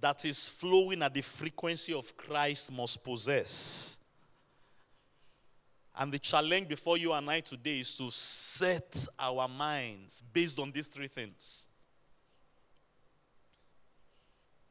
that 0.00 0.24
is 0.24 0.48
flowing 0.48 1.02
at 1.02 1.12
the 1.12 1.20
frequency 1.20 1.92
of 1.92 2.16
Christ 2.16 2.72
must 2.72 3.04
possess. 3.04 3.98
And 5.94 6.10
the 6.10 6.18
challenge 6.18 6.68
before 6.68 6.96
you 6.96 7.12
and 7.12 7.30
I 7.30 7.40
today 7.40 7.80
is 7.80 7.94
to 7.98 8.10
set 8.10 9.06
our 9.18 9.46
minds 9.46 10.22
based 10.32 10.58
on 10.58 10.72
these 10.72 10.88
three 10.88 11.08
things. 11.08 11.68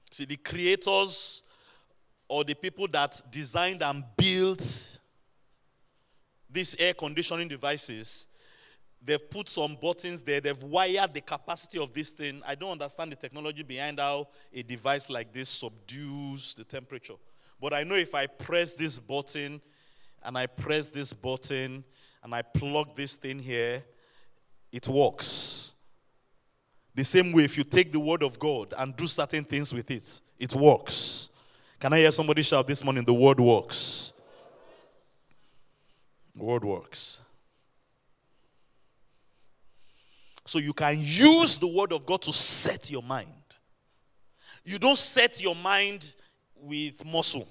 See, 0.10 0.26
the 0.26 0.36
creators 0.36 1.44
or 2.28 2.44
the 2.44 2.56
people 2.56 2.88
that 2.88 3.22
designed 3.30 3.84
and 3.84 4.04
built 4.18 5.00
these 6.50 6.76
air 6.80 6.94
conditioning 6.94 7.48
devices 7.48 8.28
They've 9.04 9.30
put 9.30 9.50
some 9.50 9.78
buttons 9.82 10.22
there. 10.22 10.40
They've 10.40 10.62
wired 10.62 11.14
the 11.14 11.22
capacity 11.22 11.80
of 11.80 11.92
this 11.92 12.12
thing. 12.12 12.42
I 12.46 12.54
don't 12.54 12.72
understand 12.72 13.12
the 13.12 13.16
technology 13.16 13.64
behind 13.64 14.00
how 14.00 14.28
a 14.54 14.62
device 14.62 15.10
like 15.10 15.34
this 15.34 15.50
subdues 15.50 16.54
the 16.54 16.64
temperature. 16.64 17.16
But 17.60 17.74
I 17.74 17.84
know 17.84 17.96
if 17.96 18.14
I 18.14 18.28
press 18.28 18.76
this 18.76 19.00
button 19.00 19.60
and 20.24 20.38
I 20.38 20.46
press 20.46 20.92
this 20.92 21.14
button 21.14 21.84
and 22.24 22.36
I 22.36 22.44
plug 22.44 22.96
this 22.96 23.16
thing 23.18 23.40
here, 23.40 23.84
it 24.72 24.88
works. 24.88 25.74
The 26.94 27.04
same 27.04 27.32
way, 27.32 27.46
if 27.46 27.58
you 27.58 27.64
take 27.64 27.92
the 27.92 28.00
word 28.00 28.22
of 28.22 28.38
God 28.38 28.74
and 28.78 28.96
do 28.96 29.08
certain 29.08 29.44
things 29.44 29.74
with 29.74 29.90
it, 29.90 30.22
it 30.38 30.54
works. 30.56 31.30
Can 31.80 31.94
I 31.94 32.00
hear 32.00 32.12
somebody 32.12 32.44
shout 32.44 32.68
this 32.68 32.84
morning? 32.84 33.04
The 33.04 33.14
word 33.14 33.40
works. 33.40 34.14
The 36.36 36.44
word 36.44 36.64
works. 36.64 37.22
So 40.46 40.60
you 40.60 40.74
can 40.74 40.98
use 41.00 41.60
the 41.60 41.68
word 41.68 41.94
of 41.94 42.06
God 42.06 42.22
to 42.24 42.34
set 42.34 42.90
your 42.90 43.04
mind. 43.04 43.28
You 44.64 44.80
don't 44.80 44.98
set 44.98 45.42
your 45.42 45.56
mind 45.56 46.14
with 46.56 47.04
muscle 47.06 47.48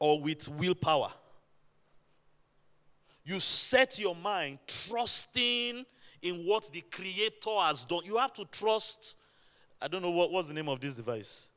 or 0.00 0.20
with 0.20 0.48
willpower. 0.48 1.10
You 3.24 3.38
set 3.38 3.98
your 3.98 4.16
mind 4.16 4.58
trusting 4.66 5.84
in 6.22 6.34
what 6.46 6.70
the 6.72 6.80
Creator 6.80 7.50
has 7.60 7.84
done. 7.84 8.00
You 8.04 8.16
have 8.16 8.32
to 8.34 8.44
trust. 8.46 9.16
I 9.80 9.88
don't 9.88 10.02
know 10.02 10.10
what, 10.10 10.30
what's 10.32 10.48
the 10.48 10.54
name 10.54 10.68
of 10.68 10.80
this 10.80 10.96
device. 10.96 11.48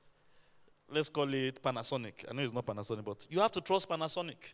Let's 0.90 1.10
call 1.10 1.34
it 1.34 1.62
Panasonic. 1.62 2.26
I 2.30 2.34
know 2.34 2.44
it's 2.44 2.54
not 2.54 2.66
Panasonic, 2.66 3.04
but 3.04 3.26
you 3.30 3.40
have 3.40 3.52
to 3.54 3.62
trust 3.62 3.90
Panasonic. 3.90 4.54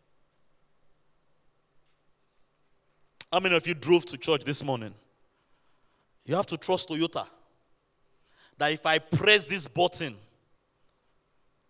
How 3.32 3.39
many 3.39 3.56
of 3.56 3.65
you 3.68 3.74
drove 3.74 4.06
to 4.08 4.18
church 4.18 4.44
this 4.44 4.63
morning? 4.63 4.94
You 6.26 6.36
have 6.36 6.48
to 6.48 6.58
trust 6.58 6.89
Toyota. 6.89 7.28
That 8.58 8.74
if 8.74 8.86
I 8.86 9.00
press 9.00 9.46
this 9.46 9.68
button, 9.68 10.15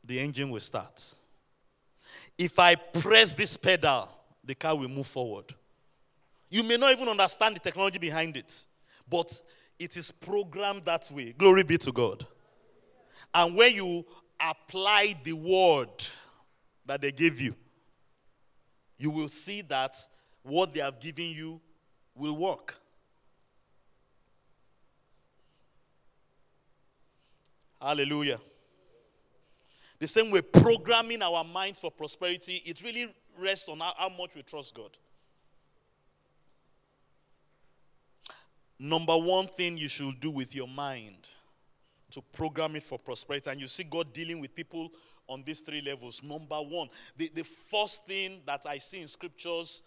the 0.04 0.19
engine 0.19 0.50
will 0.50 0.60
start. 0.60 1.15
If 2.38 2.58
I 2.58 2.76
press 2.76 3.34
this 3.34 3.58
pedal, 3.58 4.10
the 4.43 4.56
car 4.56 4.76
will 4.76 4.88
move 4.88 5.08
forward. 5.08 5.54
You 6.50 6.63
may 6.63 6.78
not 6.78 6.91
even 6.93 7.08
understand 7.08 7.56
the 7.56 7.60
technology 7.60 8.00
behind 8.00 8.38
it, 8.38 8.65
but 9.08 9.41
it 9.78 9.95
is 9.98 10.10
programmed 10.10 10.86
that 10.86 11.12
way. 11.12 11.34
Glory 11.38 11.63
be 11.63 11.78
to 11.78 11.91
God. 11.91 12.26
And 13.34 13.56
when 13.56 13.76
you 13.76 14.06
apply 14.39 15.15
the 15.24 15.34
word 15.34 15.89
that 16.86 17.02
they 17.02 17.12
gave 17.12 17.39
you, 17.39 17.54
you 18.98 19.12
will 19.12 19.30
see 19.30 19.62
that 19.62 19.95
what 20.43 20.73
they 20.73 20.80
have 20.80 20.99
given 20.99 21.25
you 21.25 21.62
will 22.15 22.36
work. 22.36 22.78
Hallelujah. 27.82 28.39
The 29.99 30.08
same 30.08 30.32
way, 30.32 30.41
programming 30.41 31.21
our 31.21 31.43
minds 31.43 31.80
for 31.80 31.91
prosperity, 31.91 32.62
it 32.65 32.84
really 32.84 33.13
rests 33.38 33.69
on 33.69 33.80
how, 33.80 33.93
how 33.97 34.10
much 34.10 34.36
we 34.36 34.41
trust 34.41 34.73
God. 34.73 34.91
Number 38.78 39.17
one 39.17 39.47
thing 39.47 39.78
you 39.78 39.89
should 39.89 40.19
do 40.21 40.32
with 40.32 40.56
your 40.56 40.67
mind 40.67 41.28
to 42.12 42.21
program 42.21 42.75
it 42.78 42.84
for 42.84 42.97
prosperity, 42.97 43.49
and 43.49 43.60
you 43.60 43.67
see 43.67 43.84
God 43.84 44.13
dealing 44.13 44.39
with 44.39 44.56
people 44.56 44.89
on 45.28 45.43
these 45.45 45.60
three 45.60 45.82
levels. 45.82 46.23
Number 46.23 46.56
one, 46.56 46.88
the, 47.17 47.30
the 47.34 47.43
first 47.43 48.06
thing 48.06 48.41
that 48.45 48.65
I 48.65 48.78
see 48.78 49.02
in 49.02 49.08
scriptures 49.08 49.84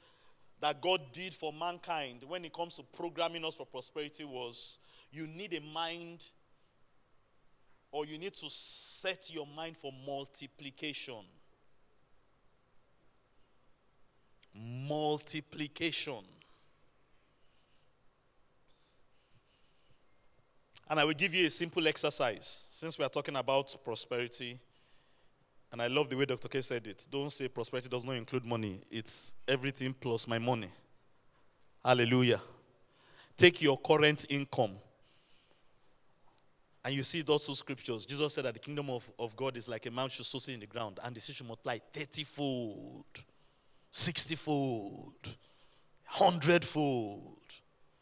that 0.63 0.81
God 0.81 1.01
did 1.13 1.35
for 1.35 1.53
mankind 1.53 2.23
when 2.27 2.45
it 2.45 2.53
comes 2.53 2.77
to 2.77 2.85
programming 2.85 3.45
us 3.45 3.57
for 3.57 3.67
prosperity 3.67 4.25
was 4.25 4.79
you 5.11 5.27
need 5.27 5.53
a 5.55 5.61
mind 5.61 6.23
or 7.91 8.07
you 8.07 8.17
need 8.17 8.33
to 8.35 8.47
set 8.49 9.29
your 9.29 9.45
mind 9.45 9.77
for 9.77 9.93
multiplication. 10.07 11.25
Multiplication. 14.55 16.25
And 20.89 21.01
I 21.01 21.05
will 21.05 21.13
give 21.13 21.35
you 21.35 21.49
a 21.49 21.51
simple 21.51 21.89
exercise 21.89 22.69
since 22.71 22.97
we 22.97 23.05
are 23.05 23.11
talking 23.11 23.35
about 23.35 23.75
prosperity. 23.83 24.61
And 25.73 25.81
I 25.81 25.87
love 25.87 26.11
the 26.11 26.17
way 26.17 26.27
Dr. 26.27 26.49
K 26.49 26.61
said 26.61 26.87
it. 26.87 27.07
Don't 27.11 27.33
say 27.33 27.49
prosperity 27.49 27.89
does 27.89 28.05
not 28.05 28.17
include 28.17 28.45
money, 28.45 28.83
it's 28.91 29.35
everything 29.49 29.95
plus 29.99 30.29
my 30.29 30.39
money. 30.39 30.71
Hallelujah. 31.83 32.41
Take 33.37 33.63
your 33.63 33.79
current 33.79 34.27
income. 34.29 34.73
And 36.85 36.95
you 36.95 37.03
see 37.03 37.23
those 37.23 37.47
two 37.47 37.55
scriptures. 37.55 38.05
Jesus 38.05 38.35
said 38.35 38.45
that 38.45 38.55
the 38.55 38.61
kingdom 38.61 38.91
of, 38.91 39.11
of 39.19 39.35
God 39.37 39.57
is 39.57 39.69
like 39.69 39.87
a 39.87 39.91
man 39.91 40.09
should 40.09 40.27
sow 40.27 40.39
in 40.53 40.61
the 40.61 40.67
ground, 40.67 40.99
and 41.03 41.15
the 41.15 41.21
seed 41.21 41.37
should 41.37 41.47
multiply 41.47 41.79
30 41.93 42.25
fold, 42.25 43.05
60 43.91 44.35
fold, 44.35 45.37
100 46.17 46.65
fold. 46.65 47.39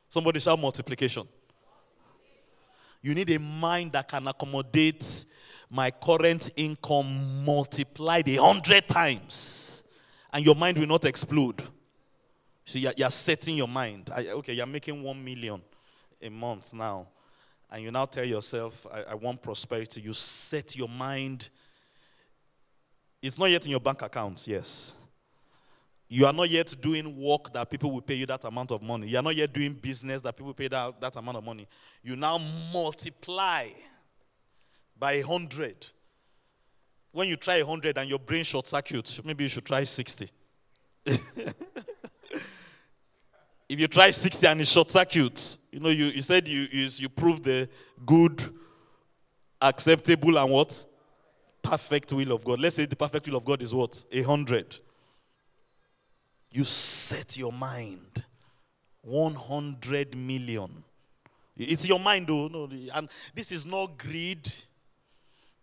Somebody 0.09 0.41
shout 0.41 0.59
multiplication. 0.59 1.29
You 3.03 3.15
need 3.15 3.31
a 3.31 3.39
mind 3.39 3.93
that 3.93 4.09
can 4.09 4.27
accommodate 4.27 5.25
my 5.71 5.91
current 5.93 6.51
income 6.57 7.45
multiplied 7.45 8.29
a 8.29 8.37
hundred 8.37 8.89
times, 8.89 9.85
and 10.33 10.45
your 10.45 10.57
mind 10.57 10.77
will 10.79 10.87
not 10.87 11.05
explode. 11.05 11.63
See, 12.65 12.81
you're, 12.81 12.93
you're 12.97 13.11
setting 13.11 13.57
your 13.57 13.69
mind. 13.69 14.11
I, 14.15 14.29
okay, 14.29 14.53
you're 14.53 14.67
making 14.67 15.01
one 15.03 15.25
million 15.25 15.63
a 16.21 16.29
month 16.29 16.75
now, 16.75 17.07
and 17.71 17.85
you 17.85 17.91
now 17.91 18.05
tell 18.07 18.25
yourself, 18.25 18.87
I, 18.93 19.13
I 19.13 19.15
want 19.15 19.41
prosperity. 19.41 20.01
You 20.01 20.13
set 20.13 20.77
your 20.77 20.89
mind. 20.89 21.49
It's 23.23 23.39
not 23.39 23.51
yet 23.51 23.65
in 23.65 23.71
your 23.71 23.81
bank 23.81 24.03
account, 24.03 24.47
yes. 24.49 24.97
You 26.09 26.27
are 26.27 26.33
not 26.33 26.51
yet 26.51 26.75
doing 26.81 27.17
work 27.17 27.53
that 27.53 27.71
people 27.71 27.93
will 27.93 28.01
pay 28.01 28.15
you 28.15 28.27
that 28.27 28.43
amount 28.45 28.73
of 28.73 28.83
money. 28.83 29.07
You 29.07 29.19
are 29.19 29.23
not 29.23 29.37
yet 29.37 29.53
doing 29.53 29.75
business 29.75 30.23
that 30.23 30.37
people 30.37 30.53
pay 30.53 30.67
that, 30.67 31.01
that 31.01 31.15
amount 31.15 31.37
of 31.37 31.45
money. 31.45 31.69
You 32.03 32.17
now 32.17 32.39
multiply 32.73 33.69
by 35.01 35.15
a 35.15 35.23
hundred. 35.23 35.87
When 37.11 37.27
you 37.27 37.37
try 37.37 37.57
a 37.57 37.67
hundred 37.67 37.99
and 37.99 38.09
your 38.09 38.21
brain 38.21 38.45
short 38.45 38.69
circuits, 38.69 39.25
maybe 39.25 39.45
you 39.45 39.49
should 39.49 39.65
try 39.65 39.83
60. 39.83 40.31
if 41.07 41.25
you 43.69 43.89
try 43.89 44.11
60 44.11 44.47
and 44.47 44.61
it 44.61 44.69
short 44.69 44.93
circuits, 44.93 45.59
you 45.73 45.81
know, 45.81 45.89
you, 45.89 46.05
you 46.07 46.23
said 46.23 46.47
you, 46.47 46.69
you, 46.71 46.89
you 46.93 47.09
prove 47.09 47.43
the 47.43 47.69
good, 48.07 48.41
acceptable, 49.61 50.39
and 50.39 50.51
what? 50.51 50.87
Perfect 51.63 52.13
will 52.13 52.31
of 52.31 52.45
God. 52.45 52.61
Let's 52.61 52.77
say 52.77 52.87
the 52.87 52.95
perfect 52.95 53.27
will 53.27 53.37
of 53.37 53.45
God 53.45 53.63
is 53.63 53.75
what? 53.75 54.05
A 54.13 54.23
hundred 54.23 54.79
you 56.53 56.65
set 56.65 57.37
your 57.37 57.53
mind 57.53 58.25
100 59.03 60.17
million. 60.17 60.85
It's 61.57 61.87
your 61.87 62.01
mind, 62.01 62.27
though. 62.27 62.49
No, 62.49 62.69
and 62.95 63.09
this 63.35 63.53
is 63.53 63.67
not 63.67 63.99
greed. 63.99 64.51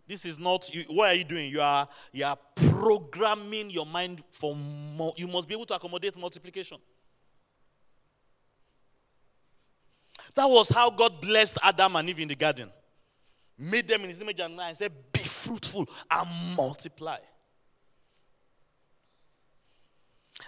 This 0.08 0.24
is 0.24 0.38
not. 0.38 0.74
You, 0.74 0.84
what 0.88 1.10
are 1.10 1.14
you 1.14 1.24
doing? 1.24 1.50
You 1.50 1.60
are 1.60 1.86
you 2.12 2.24
are 2.24 2.38
programming 2.54 3.68
your 3.68 3.84
mind 3.84 4.24
for 4.32 4.56
more. 4.56 5.12
You 5.16 5.28
must 5.28 5.46
be 5.46 5.54
able 5.54 5.66
to 5.66 5.74
accommodate 5.74 6.16
multiplication. 6.18 6.78
That 10.34 10.46
was 10.46 10.70
how 10.70 10.88
God 10.88 11.20
blessed 11.20 11.58
Adam 11.62 11.94
and 11.96 12.08
Eve 12.08 12.20
in 12.20 12.28
the 12.28 12.34
garden. 12.34 12.70
Made 13.58 13.86
them 13.86 14.02
in 14.02 14.08
his 14.08 14.22
image 14.22 14.40
and. 14.40 14.58
Said, 14.74 14.92
"Be 15.12 15.20
fruitful 15.20 15.86
and 16.10 16.56
multiply." 16.56 17.18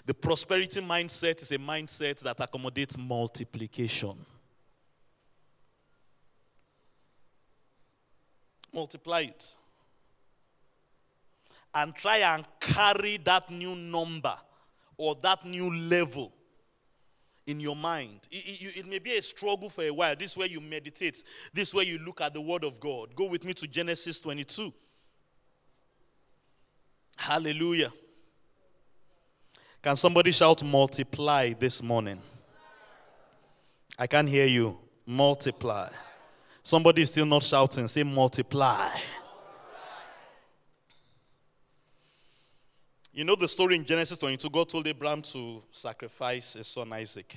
The 0.06 0.14
prosperity 0.14 0.80
mindset 0.80 1.42
is 1.42 1.52
a 1.52 1.58
mindset 1.58 2.20
that 2.20 2.40
accommodates 2.40 2.96
multiplication. 2.96 4.24
Multiply 8.72 9.22
it. 9.22 9.56
And 11.74 11.94
try 11.94 12.18
and 12.18 12.44
carry 12.58 13.18
that 13.18 13.50
new 13.50 13.76
number 13.76 14.34
or 14.96 15.14
that 15.22 15.44
new 15.44 15.72
level 15.72 16.32
in 17.46 17.60
your 17.60 17.76
mind. 17.76 18.20
It, 18.30 18.62
it, 18.62 18.76
it, 18.78 18.86
may 18.86 18.98
be 18.98 19.16
a 19.16 19.22
struggle 19.22 19.70
for 19.70 19.82
a 19.82 19.90
while. 19.90 20.14
This 20.16 20.36
way 20.36 20.46
you 20.46 20.60
meditate, 20.60 21.22
this 21.52 21.72
way 21.72 21.84
you 21.84 21.98
look 21.98 22.20
at 22.20 22.34
the 22.34 22.40
Word 22.40 22.64
of 22.64 22.80
God. 22.80 23.14
Go 23.14 23.26
with 23.26 23.44
me 23.44 23.54
to 23.54 23.66
Genesis 23.66 24.20
22. 24.20 24.72
Hallelujah. 27.16 27.92
Can 29.82 29.96
somebody 29.96 30.30
shout 30.30 30.62
multiply 30.62 31.52
this 31.52 31.82
morning? 31.82 32.20
I 33.98 34.06
can't 34.06 34.28
hear 34.28 34.46
you. 34.46 34.78
Multiply. 35.06 35.88
Somebody 36.62 37.02
is 37.02 37.10
still 37.10 37.26
not 37.26 37.42
shouting. 37.42 37.88
Say 37.88 38.02
multiply. 38.02 38.90
You 43.12 43.24
know 43.24 43.34
the 43.34 43.48
story 43.48 43.76
in 43.76 43.84
Genesis 43.84 44.18
22 44.18 44.48
God 44.50 44.68
told 44.68 44.86
Abraham 44.86 45.20
to 45.22 45.62
sacrifice 45.70 46.54
his 46.54 46.66
son 46.66 46.92
Isaac. 46.92 47.36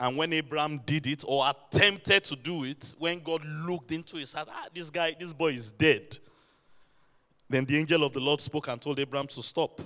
And 0.00 0.16
when 0.16 0.32
Abraham 0.32 0.80
did 0.84 1.06
it 1.06 1.24
or 1.26 1.48
attempted 1.48 2.24
to 2.24 2.36
do 2.36 2.64
it, 2.64 2.94
when 2.98 3.20
God 3.20 3.44
looked 3.44 3.92
into 3.92 4.16
his 4.16 4.32
heart, 4.32 4.48
ah, 4.50 4.66
this 4.74 4.90
guy, 4.90 5.14
this 5.18 5.32
boy 5.32 5.52
is 5.52 5.70
dead. 5.70 6.18
Then 7.48 7.64
the 7.64 7.78
angel 7.78 8.02
of 8.02 8.12
the 8.12 8.20
Lord 8.20 8.40
spoke 8.40 8.68
and 8.68 8.80
told 8.80 8.98
Abraham 8.98 9.28
to 9.28 9.42
stop 9.42 9.80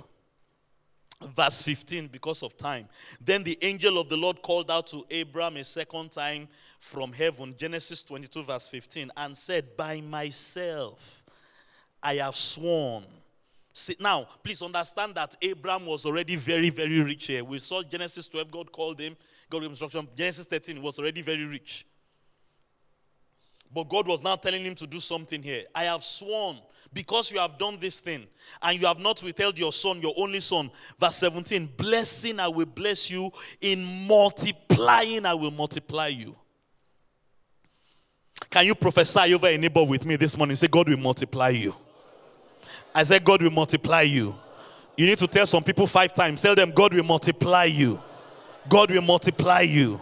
verse 1.26 1.62
15 1.62 2.08
because 2.08 2.42
of 2.42 2.56
time. 2.56 2.88
Then 3.20 3.42
the 3.42 3.58
angel 3.62 3.98
of 3.98 4.08
the 4.08 4.16
Lord 4.16 4.42
called 4.42 4.70
out 4.70 4.86
to 4.88 5.04
Abram 5.20 5.56
a 5.56 5.64
second 5.64 6.12
time 6.12 6.48
from 6.78 7.12
heaven, 7.12 7.54
Genesis 7.56 8.02
22, 8.04 8.42
verse 8.44 8.68
15, 8.68 9.10
and 9.16 9.36
said, 9.36 9.76
By 9.76 10.00
myself 10.00 11.24
I 12.02 12.14
have 12.14 12.36
sworn. 12.36 13.04
See, 13.72 13.96
now, 14.00 14.26
please 14.42 14.62
understand 14.62 15.14
that 15.14 15.36
Abram 15.42 15.86
was 15.86 16.04
already 16.06 16.36
very, 16.36 16.70
very 16.70 17.00
rich 17.00 17.26
here. 17.26 17.44
We 17.44 17.58
saw 17.58 17.82
Genesis 17.82 18.28
12, 18.28 18.50
God 18.50 18.72
called 18.72 19.00
him, 19.00 19.16
God 19.50 19.60
gave 19.60 19.70
instruction. 19.70 20.08
Genesis 20.16 20.46
13, 20.46 20.80
was 20.82 20.98
already 20.98 21.22
very 21.22 21.44
rich. 21.44 21.86
But 23.72 23.88
God 23.88 24.08
was 24.08 24.22
now 24.22 24.36
telling 24.36 24.64
him 24.64 24.74
to 24.76 24.86
do 24.86 24.98
something 24.98 25.42
here. 25.42 25.64
I 25.74 25.84
have 25.84 26.02
sworn 26.02 26.58
because 26.92 27.30
you 27.30 27.38
have 27.38 27.58
done 27.58 27.78
this 27.80 28.00
thing 28.00 28.26
and 28.62 28.80
you 28.80 28.86
have 28.86 28.98
not 28.98 29.22
withheld 29.22 29.58
your 29.58 29.72
son, 29.72 30.00
your 30.00 30.14
only 30.16 30.40
son. 30.40 30.70
Verse 30.98 31.16
17 31.16 31.70
Blessing, 31.76 32.40
I 32.40 32.48
will 32.48 32.66
bless 32.66 33.10
you. 33.10 33.30
In 33.60 34.06
multiplying, 34.06 35.26
I 35.26 35.34
will 35.34 35.50
multiply 35.50 36.08
you. 36.08 36.36
Can 38.50 38.64
you 38.64 38.74
prophesy 38.74 39.34
over 39.34 39.48
a 39.48 39.58
neighbor 39.58 39.84
with 39.84 40.06
me 40.06 40.16
this 40.16 40.36
morning? 40.36 40.56
Say, 40.56 40.68
God 40.68 40.88
will 40.88 40.96
multiply 40.96 41.50
you. 41.50 41.74
I 42.94 43.02
said, 43.02 43.22
God 43.24 43.42
will 43.42 43.50
multiply 43.50 44.02
you. 44.02 44.34
You 44.96 45.06
need 45.06 45.18
to 45.18 45.26
tell 45.26 45.46
some 45.46 45.62
people 45.62 45.86
five 45.86 46.14
times. 46.14 46.42
Tell 46.42 46.54
them, 46.54 46.72
God 46.72 46.94
will 46.94 47.04
multiply 47.04 47.64
you. 47.64 48.00
God 48.68 48.90
will 48.90 49.02
multiply 49.02 49.60
you. 49.60 50.00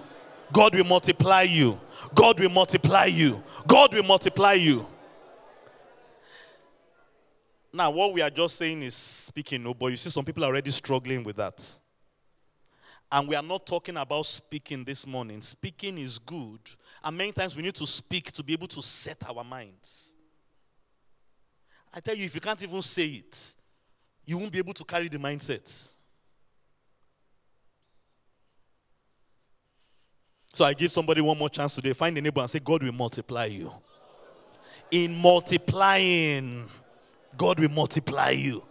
God 0.53 0.75
will 0.75 0.85
multiply 0.85 1.43
you. 1.43 1.79
God 2.15 2.39
will 2.39 2.49
multiply 2.49 3.05
you. 3.05 3.43
God 3.67 3.93
will 3.93 4.05
multiply 4.05 4.53
you. 4.55 4.87
Now, 7.77 7.91
what 7.91 8.15
we 8.15 8.23
are 8.23 8.31
just 8.31 8.57
saying 8.57 8.83
is 8.83 8.95
speaking, 8.95 9.63
no, 9.63 9.75
but 9.75 9.89
you 9.89 9.99
see, 9.99 10.09
some 10.09 10.25
people 10.25 10.43
are 10.45 10.47
already 10.47 10.71
struggling 10.71 11.23
with 11.23 11.37
that. 11.37 11.63
And 13.13 13.29
we 13.29 13.35
are 13.35 13.43
not 13.43 13.67
talking 13.67 13.99
about 13.99 14.25
speaking 14.25 14.83
this 14.83 15.07
morning. 15.07 15.43
Speaking 15.43 15.99
is 15.99 16.19
good. 16.19 16.59
And 17.05 17.19
many 17.19 17.33
times 17.33 17.55
we 17.55 17.63
need 17.63 17.75
to 17.75 17.87
speak 17.87 18.33
to 18.33 18.43
be 18.43 18.55
able 18.55 18.67
to 18.69 18.83
set 18.83 19.19
our 19.29 19.45
minds. 19.45 20.15
I 21.93 22.01
tell 22.01 22.17
you, 22.17 22.25
if 22.25 22.35
you 22.35 22.41
can't 22.41 22.63
even 22.63 22.81
say 22.81 23.09
it, 23.09 23.55
you 24.25 24.39
won't 24.39 24.53
be 24.53 24.59
able 24.59 24.73
to 24.73 24.85
carry 24.85 25.11
the 25.11 25.19
mindset. 25.19 25.93
So 30.55 30.65
I 30.65 30.73
give 30.73 30.91
somebody 30.91 31.21
one 31.21 31.37
more 31.37 31.51
chance 31.51 31.75
today. 31.75 31.93
Find 31.93 32.17
a 32.17 32.23
neighbor 32.23 32.41
and 32.41 32.49
say, 32.49 32.59
God 32.59 32.83
will 32.83 32.93
multiply 32.93 33.45
you. 33.45 33.71
In 34.91 35.15
multiplying, 35.15 36.71
God 37.37 37.61
will 37.61 37.71
multiply 37.71 38.31
you. 38.31 38.63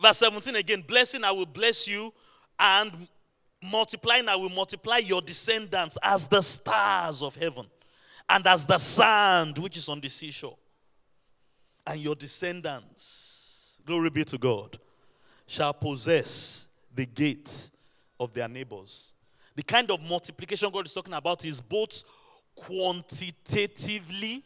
Verse 0.00 0.18
17 0.18 0.56
again 0.56 0.84
blessing, 0.86 1.24
I 1.24 1.30
will 1.30 1.46
bless 1.46 1.88
you, 1.88 2.12
and 2.58 2.92
multiplying, 3.62 4.28
I 4.28 4.36
will 4.36 4.50
multiply 4.50 4.98
your 4.98 5.22
descendants 5.22 5.96
as 6.02 6.28
the 6.28 6.42
stars 6.42 7.22
of 7.22 7.34
heaven 7.34 7.66
and 8.28 8.46
as 8.46 8.66
the 8.66 8.78
sand 8.78 9.58
which 9.58 9.76
is 9.76 9.88
on 9.88 10.00
the 10.00 10.08
seashore. 10.08 10.56
And 11.86 12.00
your 12.00 12.14
descendants, 12.14 13.78
glory 13.86 14.10
be 14.10 14.24
to 14.24 14.38
God, 14.38 14.78
shall 15.46 15.72
possess 15.72 16.68
the 16.94 17.06
gates 17.06 17.70
of 18.18 18.32
their 18.32 18.48
neighbors. 18.48 19.12
The 19.54 19.62
kind 19.62 19.90
of 19.90 20.02
multiplication 20.02 20.70
God 20.70 20.86
is 20.86 20.92
talking 20.92 21.14
about 21.14 21.44
is 21.44 21.60
both 21.60 22.02
quantitatively 22.54 24.42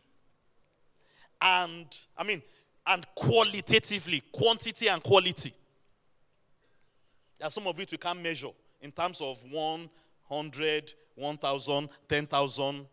and, 1.41 1.87
I 2.17 2.25
mean, 2.25 2.43
and 2.87 3.07
qualitatively, 3.15 4.23
quantity 4.33 4.89
and 4.89 5.03
quality. 5.03 5.55
There 7.39 7.47
are 7.47 7.51
some 7.51 7.67
of 7.67 7.79
it 7.81 7.91
we 7.91 7.99
can't 7.99 8.23
measure 8.23 8.51
in 8.81 8.93
terms 8.93 9.21
of 9.21 9.43
100, 9.51 10.95
1,000, 11.15 11.89
10,000. 12.09 12.87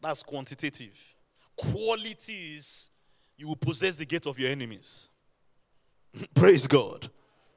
That's 0.00 0.22
quantitative. 0.22 1.14
Qualities, 1.56 2.90
you 3.36 3.48
will 3.48 3.56
possess 3.56 3.96
the 3.96 4.04
gate 4.04 4.26
of 4.26 4.38
your 4.38 4.50
enemies. 4.50 5.08
Praise 6.34 6.66
God. 6.66 7.10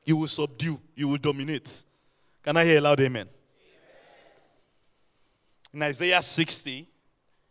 You 0.05 0.17
will 0.17 0.27
subdue, 0.27 0.79
you 0.95 1.07
will 1.07 1.17
dominate. 1.17 1.83
Can 2.41 2.57
I 2.57 2.65
hear 2.65 2.79
a 2.79 2.81
loud 2.81 2.99
amen? 3.01 3.27
amen? 3.27 3.33
In 5.73 5.83
Isaiah 5.83 6.21
60, 6.21 6.87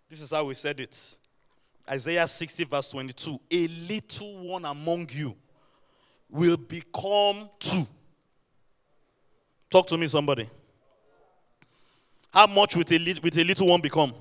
this 0.08 0.20
is 0.20 0.30
how 0.30 0.44
we 0.46 0.54
said 0.54 0.80
it. 0.80 1.16
Isaiah 1.90 2.26
60, 2.26 2.64
verse 2.64 2.90
22 2.90 3.40
A 3.50 3.66
little 3.68 4.38
one 4.48 4.64
among 4.64 5.08
you 5.12 5.34
will 6.28 6.56
become 6.56 7.48
two. 7.58 7.86
Talk 9.70 9.86
to 9.88 9.98
me, 9.98 10.06
somebody. 10.06 10.48
How 12.30 12.46
much 12.46 12.76
will 12.76 12.84
a, 12.90 13.20
with 13.22 13.38
a 13.38 13.44
little 13.44 13.66
one 13.66 13.80
become? 13.80 14.14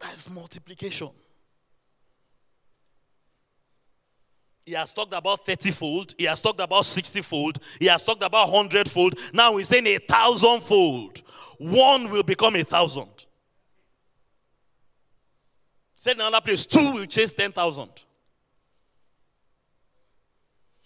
That's 0.00 0.30
multiplication. 0.30 1.10
He 4.64 4.72
has 4.72 4.92
talked 4.92 5.12
about 5.12 5.46
30 5.46 5.70
fold. 5.70 6.14
He 6.18 6.24
has 6.24 6.40
talked 6.40 6.60
about 6.60 6.84
60 6.84 7.22
fold. 7.22 7.58
He 7.78 7.86
has 7.86 8.04
talked 8.04 8.22
about 8.22 8.50
100 8.50 8.90
fold. 8.90 9.18
Now 9.32 9.56
he's 9.56 9.68
saying 9.68 9.86
a 9.86 9.98
thousand 9.98 10.60
fold. 10.60 11.22
One 11.58 12.10
will 12.10 12.24
become 12.24 12.56
a 12.56 12.64
thousand. 12.64 13.15
Said 16.06 16.14
in 16.14 16.20
another 16.20 16.40
place, 16.40 16.64
two 16.64 16.92
will 16.92 17.06
chase 17.06 17.34
10,000. 17.34 17.88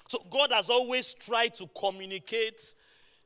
So 0.09 0.19
God 0.31 0.51
has 0.51 0.71
always 0.71 1.13
tried 1.13 1.55
to 1.57 1.69
communicate 1.79 2.75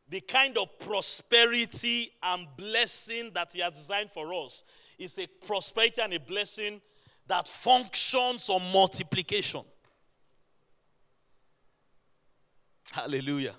the 0.09 0.20
kind 0.20 0.59
of 0.59 0.76
prosperity 0.80 2.11
and 2.20 2.48
blessing 2.57 3.30
that 3.35 3.52
He 3.52 3.61
has 3.61 3.74
designed 3.74 4.11
for 4.11 4.35
us. 4.35 4.64
It's 4.98 5.16
a 5.20 5.28
prosperity 5.46 6.02
and 6.02 6.12
a 6.14 6.18
blessing 6.18 6.80
that 7.28 7.46
functions 7.46 8.50
on 8.50 8.72
multiplication. 8.72 9.62
Hallelujah. 12.90 13.54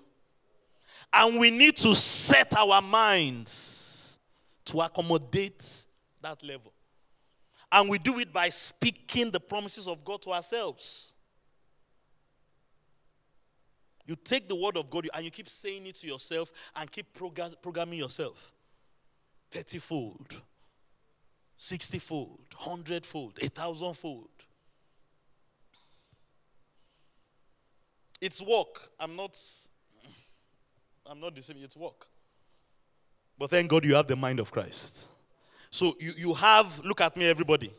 And 1.14 1.40
we 1.40 1.52
need 1.52 1.78
to 1.78 1.96
set 1.96 2.54
our 2.58 2.82
minds 2.82 4.20
to 4.66 4.82
accommodate 4.82 5.86
that 6.22 6.44
level. 6.44 6.74
And 7.72 7.90
we 7.90 7.98
do 7.98 8.20
it 8.20 8.32
by 8.32 8.50
speaking 8.50 9.32
the 9.32 9.40
promises 9.40 9.88
of 9.88 10.04
God 10.06 10.22
to 10.24 10.32
ourselves. 10.32 11.14
You 14.08 14.16
take 14.16 14.48
the 14.48 14.56
word 14.56 14.78
of 14.78 14.90
God 14.90 15.08
and 15.14 15.26
you 15.26 15.32
keep 15.32 15.50
saying 15.50 15.88
it 15.88 15.96
to 15.96 16.08
yourself 16.08 16.52
and 16.76 16.90
keep 16.92 17.08
programming 17.14 18.00
yourself. 18.00 18.54
30 19.52 19.80
fold, 19.80 20.42
60 21.58 22.00
fold, 22.00 22.40
100 22.56 23.06
fold, 23.06 23.38
1,000 23.42 23.94
fold. 23.94 24.30
It's 28.22 28.42
work. 28.42 28.90
I'm 29.00 29.16
not 29.16 29.38
I'm 31.08 31.20
not 31.20 31.36
deceiving, 31.36 31.64
it's 31.64 31.78
work. 31.78 32.08
But 33.38 33.50
thank 33.50 33.70
God 33.70 33.86
you 33.86 33.96
have 33.96 34.08
the 34.08 34.16
mind 34.16 34.40
of 34.40 34.52
Christ. 34.52 35.08
So 35.76 35.94
you, 36.00 36.14
you 36.16 36.34
have, 36.36 36.80
look 36.86 37.02
at 37.02 37.18
me, 37.18 37.28
everybody. 37.28 37.70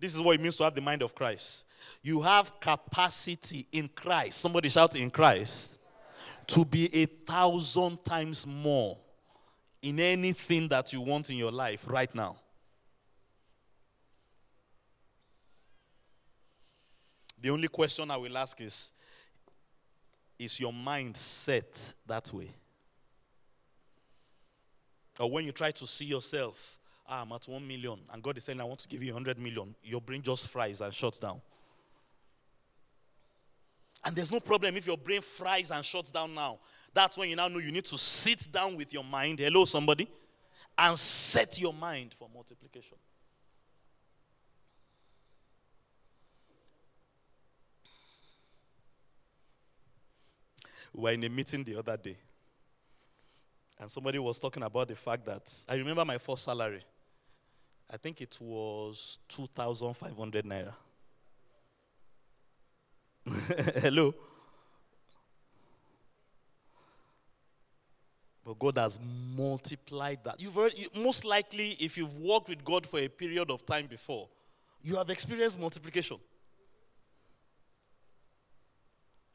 This 0.00 0.12
is 0.12 0.20
what 0.20 0.34
it 0.34 0.40
means 0.40 0.56
to 0.56 0.64
have 0.64 0.74
the 0.74 0.80
mind 0.80 1.02
of 1.02 1.14
Christ. 1.14 1.66
You 2.02 2.20
have 2.20 2.58
capacity 2.58 3.64
in 3.70 3.88
Christ. 3.94 4.40
Somebody 4.40 4.68
shout 4.68 4.96
in 4.96 5.08
Christ. 5.08 5.78
To 6.48 6.64
be 6.64 6.92
a 6.92 7.06
thousand 7.06 8.02
times 8.02 8.44
more 8.44 8.98
in 9.80 10.00
anything 10.00 10.66
that 10.70 10.92
you 10.92 11.00
want 11.00 11.30
in 11.30 11.36
your 11.36 11.52
life 11.52 11.88
right 11.88 12.12
now. 12.12 12.34
The 17.40 17.50
only 17.50 17.68
question 17.68 18.10
I 18.10 18.16
will 18.16 18.36
ask 18.36 18.60
is 18.60 18.90
Is 20.40 20.58
your 20.58 20.72
mind 20.72 21.16
set 21.16 21.94
that 22.04 22.32
way? 22.32 22.50
Or 25.20 25.30
when 25.30 25.44
you 25.44 25.52
try 25.52 25.70
to 25.70 25.86
see 25.86 26.06
yourself, 26.06 26.77
ah, 27.08 27.22
I'm 27.22 27.32
at 27.32 27.48
one 27.48 27.66
million, 27.66 27.98
and 28.12 28.22
God 28.22 28.36
is 28.36 28.44
saying, 28.44 28.60
I 28.60 28.64
want 28.64 28.80
to 28.80 28.88
give 28.88 29.02
you 29.02 29.12
100 29.12 29.38
million, 29.38 29.74
your 29.82 30.00
brain 30.00 30.22
just 30.22 30.48
fries 30.48 30.80
and 30.80 30.92
shuts 30.92 31.18
down. 31.18 31.40
And 34.04 34.14
there's 34.14 34.32
no 34.32 34.40
problem 34.40 34.76
if 34.76 34.86
your 34.86 34.96
brain 34.96 35.20
fries 35.20 35.70
and 35.70 35.84
shuts 35.84 36.12
down 36.12 36.34
now. 36.34 36.58
That's 36.94 37.18
when 37.18 37.28
you 37.28 37.36
now 37.36 37.48
know 37.48 37.58
you 37.58 37.72
need 37.72 37.84
to 37.86 37.98
sit 37.98 38.48
down 38.50 38.76
with 38.76 38.92
your 38.92 39.04
mind. 39.04 39.38
Hello, 39.38 39.64
somebody. 39.64 40.08
And 40.76 40.96
set 40.96 41.60
your 41.60 41.72
mind 41.72 42.14
for 42.14 42.28
multiplication. 42.32 42.96
We 50.94 51.02
were 51.02 51.10
in 51.12 51.24
a 51.24 51.28
meeting 51.28 51.64
the 51.64 51.76
other 51.76 51.96
day. 51.96 52.16
And 53.80 53.90
somebody 53.90 54.18
was 54.18 54.38
talking 54.38 54.62
about 54.62 54.88
the 54.88 54.96
fact 54.96 55.24
that 55.26 55.52
I 55.68 55.74
remember 55.74 56.04
my 56.04 56.18
first 56.18 56.44
salary. 56.44 56.82
I 57.90 57.96
think 57.96 58.20
it 58.20 58.38
was 58.40 59.18
2,500 59.28 60.44
naira. 60.44 60.74
Hello? 63.80 64.14
But 68.44 68.58
God 68.58 68.78
has 68.78 68.98
multiplied 69.36 70.20
that. 70.24 70.40
You've 70.40 70.54
heard, 70.54 70.72
you, 70.76 70.88
most 70.96 71.24
likely, 71.24 71.76
if 71.80 71.96
you've 71.96 72.16
worked 72.18 72.48
with 72.48 72.64
God 72.64 72.86
for 72.86 72.98
a 72.98 73.08
period 73.08 73.50
of 73.50 73.64
time 73.64 73.86
before, 73.86 74.28
you 74.82 74.96
have 74.96 75.10
experienced 75.10 75.58
multiplication. 75.58 76.18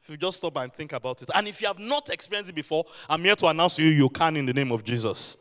If 0.02 0.10
you 0.10 0.16
just 0.16 0.38
stop 0.38 0.56
and 0.58 0.72
think 0.72 0.92
about 0.92 1.22
it. 1.22 1.30
And 1.34 1.48
if 1.48 1.60
you 1.62 1.66
have 1.66 1.78
not 1.78 2.10
experienced 2.10 2.50
it 2.50 2.54
before, 2.54 2.84
I'm 3.08 3.22
here 3.22 3.36
to 3.36 3.46
announce 3.46 3.76
to 3.76 3.82
you 3.82 3.90
you 3.90 4.08
can 4.10 4.36
in 4.36 4.46
the 4.46 4.52
name 4.52 4.70
of 4.70 4.84
Jesus. 4.84 5.36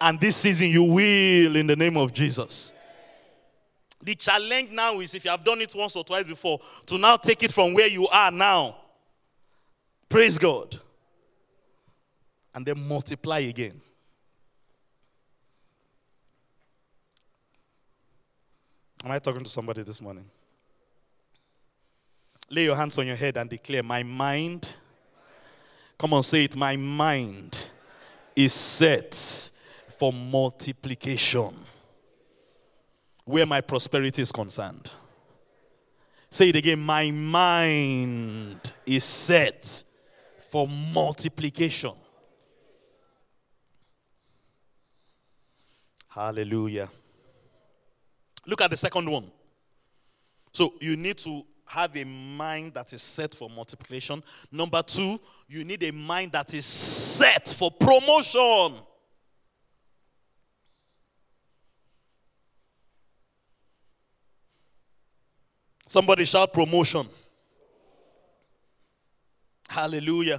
And 0.00 0.20
this 0.20 0.36
season 0.36 0.68
you 0.68 0.84
will 0.84 1.56
in 1.56 1.66
the 1.66 1.76
name 1.76 1.96
of 1.96 2.12
Jesus. 2.12 2.72
The 4.00 4.14
challenge 4.14 4.70
now 4.70 5.00
is 5.00 5.14
if 5.14 5.24
you 5.24 5.30
have 5.30 5.44
done 5.44 5.60
it 5.60 5.74
once 5.74 5.96
or 5.96 6.04
twice 6.04 6.26
before, 6.26 6.60
to 6.86 6.98
now 6.98 7.16
take 7.16 7.42
it 7.42 7.52
from 7.52 7.74
where 7.74 7.88
you 7.88 8.06
are 8.08 8.30
now. 8.30 8.76
Praise 10.08 10.38
God. 10.38 10.78
And 12.54 12.64
then 12.64 12.86
multiply 12.86 13.40
again. 13.40 13.80
Am 19.04 19.10
I 19.10 19.18
talking 19.18 19.44
to 19.44 19.50
somebody 19.50 19.82
this 19.82 20.00
morning? 20.00 20.24
Lay 22.50 22.64
your 22.64 22.76
hands 22.76 22.98
on 22.98 23.06
your 23.06 23.16
head 23.16 23.36
and 23.36 23.48
declare, 23.50 23.82
My 23.82 24.02
mind, 24.02 24.68
come 25.98 26.14
on, 26.14 26.22
say 26.22 26.44
it, 26.44 26.56
my 26.56 26.76
mind 26.76 27.66
is 28.34 28.54
set 28.54 29.50
for 29.98 30.12
multiplication 30.12 31.54
where 33.24 33.44
my 33.44 33.60
prosperity 33.60 34.22
is 34.22 34.30
concerned. 34.30 34.90
Say 36.30 36.50
it 36.50 36.56
again, 36.56 36.78
my 36.78 37.10
mind 37.10 38.72
is 38.86 39.02
set 39.02 39.82
for 40.38 40.68
multiplication. 40.68 41.92
Hallelujah. 46.08 46.88
Look 48.46 48.62
at 48.62 48.70
the 48.70 48.76
second 48.76 49.10
one. 49.10 49.30
So 50.52 50.74
you 50.80 50.96
need 50.96 51.18
to 51.18 51.42
have 51.66 51.96
a 51.96 52.04
mind 52.04 52.74
that 52.74 52.92
is 52.92 53.02
set 53.02 53.34
for 53.34 53.50
multiplication. 53.50 54.22
Number 54.50 54.82
two, 54.82 55.20
you 55.48 55.64
need 55.64 55.82
a 55.82 55.92
mind 55.92 56.32
that 56.32 56.54
is 56.54 56.64
set 56.64 57.48
for 57.48 57.70
promotion. 57.70 58.80
Somebody 65.88 66.26
shout 66.26 66.52
promotion. 66.52 67.08
Hallelujah. 69.70 70.38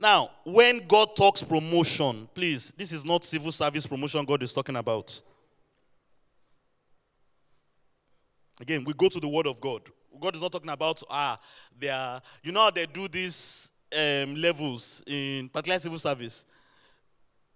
Now, 0.00 0.30
when 0.44 0.86
God 0.88 1.14
talks 1.14 1.42
promotion, 1.42 2.26
please, 2.34 2.72
this 2.74 2.90
is 2.90 3.04
not 3.04 3.26
civil 3.26 3.52
service 3.52 3.86
promotion 3.86 4.24
God 4.24 4.42
is 4.42 4.54
talking 4.54 4.76
about. 4.76 5.20
Again, 8.62 8.82
we 8.82 8.94
go 8.94 9.10
to 9.10 9.20
the 9.20 9.28
Word 9.28 9.46
of 9.46 9.60
God. 9.60 9.82
God 10.18 10.34
is 10.34 10.40
not 10.40 10.50
talking 10.50 10.70
about, 10.70 11.02
ah, 11.10 11.38
they 11.78 11.90
are, 11.90 12.22
you 12.42 12.50
know 12.50 12.62
how 12.62 12.70
they 12.70 12.86
do 12.86 13.08
these 13.08 13.70
um, 13.94 14.36
levels 14.36 15.04
in 15.06 15.50
particular 15.50 15.78
civil 15.78 15.98
service? 15.98 16.46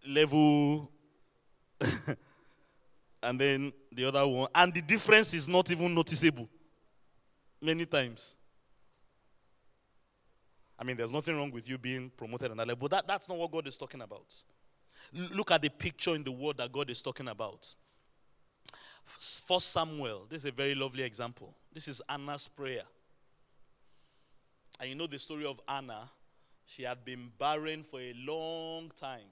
Level, 0.06 0.90
and 3.22 3.40
then 3.40 3.72
the 3.92 4.04
other 4.06 4.26
one. 4.26 4.48
And 4.54 4.72
the 4.72 4.82
difference 4.82 5.35
is 5.35 5.48
not 5.48 5.70
even 5.70 5.94
noticeable 5.94 6.48
many 7.61 7.87
times. 7.87 8.37
I 10.78 10.85
mean, 10.85 10.96
there's 10.96 11.12
nothing 11.12 11.37
wrong 11.37 11.52
with 11.52 11.68
you 11.68 11.78
being 11.78 12.11
promoted 12.16 12.50
on 12.50 12.56
that 12.56 12.66
level, 12.66 12.88
but 12.88 12.90
that, 12.90 13.06
that's 13.06 13.28
not 13.28 13.38
what 13.38 13.52
God 13.52 13.68
is 13.68 13.76
talking 13.76 14.02
about. 14.02 14.35
Look 15.12 15.50
at 15.50 15.62
the 15.62 15.68
picture 15.68 16.14
in 16.14 16.24
the 16.24 16.32
word 16.32 16.56
that 16.58 16.72
God 16.72 16.90
is 16.90 17.00
talking 17.02 17.28
about. 17.28 17.72
For 19.04 19.61
Samuel, 19.61 20.26
this 20.28 20.42
is 20.42 20.46
a 20.46 20.52
very 20.52 20.74
lovely 20.74 21.02
example. 21.04 21.54
This 21.72 21.88
is 21.88 22.02
Anna's 22.08 22.48
prayer. 22.48 22.82
And 24.80 24.88
you 24.88 24.96
know 24.96 25.06
the 25.06 25.18
story 25.18 25.44
of 25.44 25.61
Anna. 25.68 26.11
She 26.64 26.82
had 26.82 27.04
been 27.04 27.30
barren 27.38 27.82
for 27.82 28.00
a 28.00 28.14
long 28.26 28.90
time. 28.96 29.26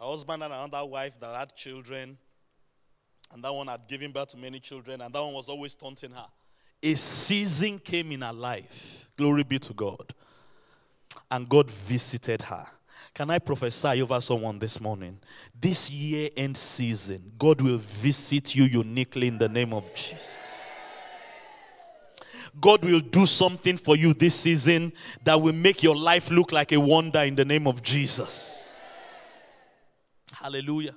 Her 0.00 0.06
husband 0.06 0.42
and 0.42 0.52
another 0.52 0.84
wife 0.84 1.20
that 1.20 1.36
had 1.36 1.54
children, 1.54 2.16
and 3.32 3.44
that 3.44 3.52
one 3.52 3.68
had 3.68 3.86
given 3.86 4.10
birth 4.10 4.28
to 4.28 4.38
many 4.38 4.58
children, 4.58 5.00
and 5.00 5.14
that 5.14 5.20
one 5.20 5.34
was 5.34 5.48
always 5.48 5.76
taunting 5.76 6.12
her 6.12 6.26
a 6.82 6.94
season 6.94 7.78
came 7.78 8.12
in 8.12 8.22
her 8.22 8.32
life. 8.32 9.08
Glory 9.16 9.42
be 9.42 9.58
to 9.58 9.74
God. 9.74 10.14
And 11.30 11.48
God 11.48 11.70
visited 11.70 12.42
her. 12.42 12.66
Can 13.14 13.30
I 13.30 13.38
prophesy 13.38 14.02
over 14.02 14.20
someone 14.20 14.58
this 14.58 14.80
morning? 14.80 15.18
This 15.58 15.90
year 15.90 16.30
end 16.36 16.56
season, 16.56 17.32
God 17.38 17.60
will 17.60 17.78
visit 17.78 18.54
you 18.54 18.64
uniquely 18.64 19.28
in 19.28 19.38
the 19.38 19.48
name 19.48 19.74
of 19.74 19.92
Jesus. 19.94 20.38
God 22.60 22.84
will 22.84 23.00
do 23.00 23.26
something 23.26 23.76
for 23.76 23.96
you 23.96 24.12
this 24.12 24.34
season 24.34 24.92
that 25.24 25.40
will 25.40 25.52
make 25.52 25.82
your 25.82 25.96
life 25.96 26.30
look 26.30 26.52
like 26.52 26.72
a 26.72 26.80
wonder 26.80 27.20
in 27.20 27.36
the 27.36 27.44
name 27.44 27.66
of 27.66 27.82
Jesus. 27.82 28.69
Hallelujah. 30.40 30.94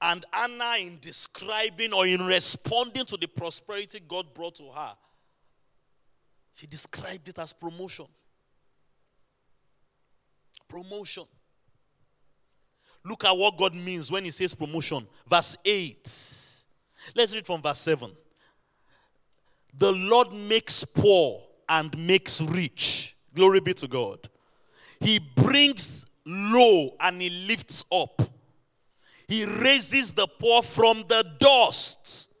And 0.00 0.24
Anna, 0.32 0.74
in 0.80 0.98
describing 1.00 1.92
or 1.92 2.06
in 2.06 2.24
responding 2.24 3.04
to 3.04 3.16
the 3.16 3.28
prosperity 3.28 4.00
God 4.06 4.34
brought 4.34 4.56
to 4.56 4.70
her, 4.70 4.94
she 6.54 6.66
described 6.66 7.28
it 7.28 7.38
as 7.38 7.52
promotion. 7.52 8.06
Promotion. 10.68 11.24
Look 13.04 13.24
at 13.24 13.36
what 13.36 13.56
God 13.56 13.74
means 13.74 14.10
when 14.10 14.24
He 14.24 14.30
says 14.30 14.54
promotion. 14.54 15.06
Verse 15.26 15.56
8. 15.64 15.96
Let's 17.14 17.34
read 17.34 17.46
from 17.46 17.60
verse 17.60 17.78
7. 17.80 18.10
The 19.74 19.92
Lord 19.92 20.32
makes 20.32 20.84
poor 20.84 21.42
and 21.68 21.96
makes 22.06 22.40
rich. 22.40 23.16
Glory 23.34 23.60
be 23.60 23.74
to 23.74 23.86
God. 23.86 24.28
He 25.00 25.18
brings 25.18 26.06
low 26.24 26.94
and 27.00 27.20
He 27.20 27.30
lifts 27.30 27.84
up. 27.90 28.22
He 29.28 29.44
raises 29.44 30.14
the 30.14 30.26
poor 30.26 30.62
from 30.62 31.04
the 31.08 31.24
dust. 31.38 32.32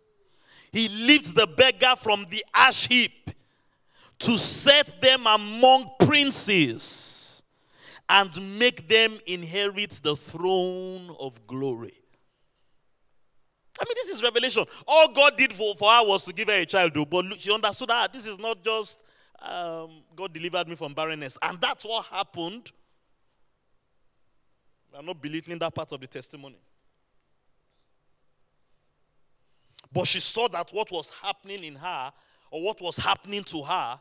He 0.72 0.88
lifts 0.88 1.32
the 1.32 1.46
beggar 1.46 1.94
from 1.96 2.26
the 2.30 2.44
ash 2.54 2.88
heap 2.88 3.30
to 4.20 4.38
set 4.38 5.00
them 5.00 5.26
among 5.26 5.90
princes 5.98 7.42
and 8.08 8.58
make 8.58 8.88
them 8.88 9.18
inherit 9.26 10.00
the 10.02 10.16
throne 10.16 11.14
of 11.18 11.46
glory. 11.46 11.92
I 13.80 13.84
mean, 13.88 13.94
this 13.96 14.10
is 14.10 14.22
revelation. 14.22 14.64
All 14.86 15.12
God 15.12 15.36
did 15.36 15.52
for, 15.52 15.74
for 15.74 15.90
her 15.90 16.06
was 16.06 16.24
to 16.26 16.32
give 16.32 16.48
her 16.48 16.54
a 16.54 16.66
child, 16.66 16.92
but 17.10 17.24
she 17.38 17.52
understood 17.52 17.88
that 17.88 18.12
this 18.12 18.26
is 18.26 18.38
not 18.38 18.62
just 18.62 19.04
um, 19.40 20.02
God 20.14 20.32
delivered 20.32 20.68
me 20.68 20.76
from 20.76 20.94
barrenness. 20.94 21.36
And 21.42 21.60
that's 21.60 21.84
what 21.84 22.06
happened. 22.06 22.70
I'm 24.96 25.06
not 25.06 25.20
belittling 25.20 25.58
that 25.58 25.74
part 25.74 25.92
of 25.92 26.00
the 26.00 26.06
testimony. 26.06 26.58
But 29.92 30.06
she 30.06 30.20
saw 30.20 30.48
that 30.48 30.70
what 30.72 30.90
was 30.90 31.10
happening 31.22 31.64
in 31.64 31.74
her, 31.74 32.12
or 32.50 32.62
what 32.62 32.80
was 32.80 32.96
happening 32.96 33.44
to 33.44 33.62
her, 33.62 34.00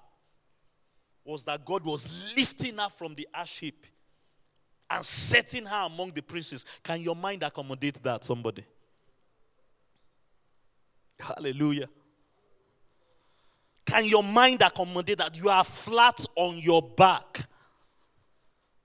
was 1.23 1.43
that 1.45 1.63
God 1.65 1.83
was 1.83 2.33
lifting 2.35 2.77
her 2.77 2.89
from 2.89 3.15
the 3.15 3.27
ash 3.33 3.59
heap 3.59 3.85
and 4.89 5.05
setting 5.05 5.65
her 5.65 5.85
among 5.85 6.11
the 6.11 6.21
princes. 6.21 6.65
Can 6.83 7.01
your 7.01 7.15
mind 7.15 7.43
accommodate 7.43 8.01
that, 8.03 8.23
somebody? 8.23 8.65
Hallelujah. 11.19 11.87
Can 13.85 14.05
your 14.05 14.23
mind 14.23 14.61
accommodate 14.61 15.17
that 15.17 15.37
you 15.37 15.49
are 15.49 15.63
flat 15.63 16.25
on 16.35 16.57
your 16.57 16.81
back? 16.81 17.45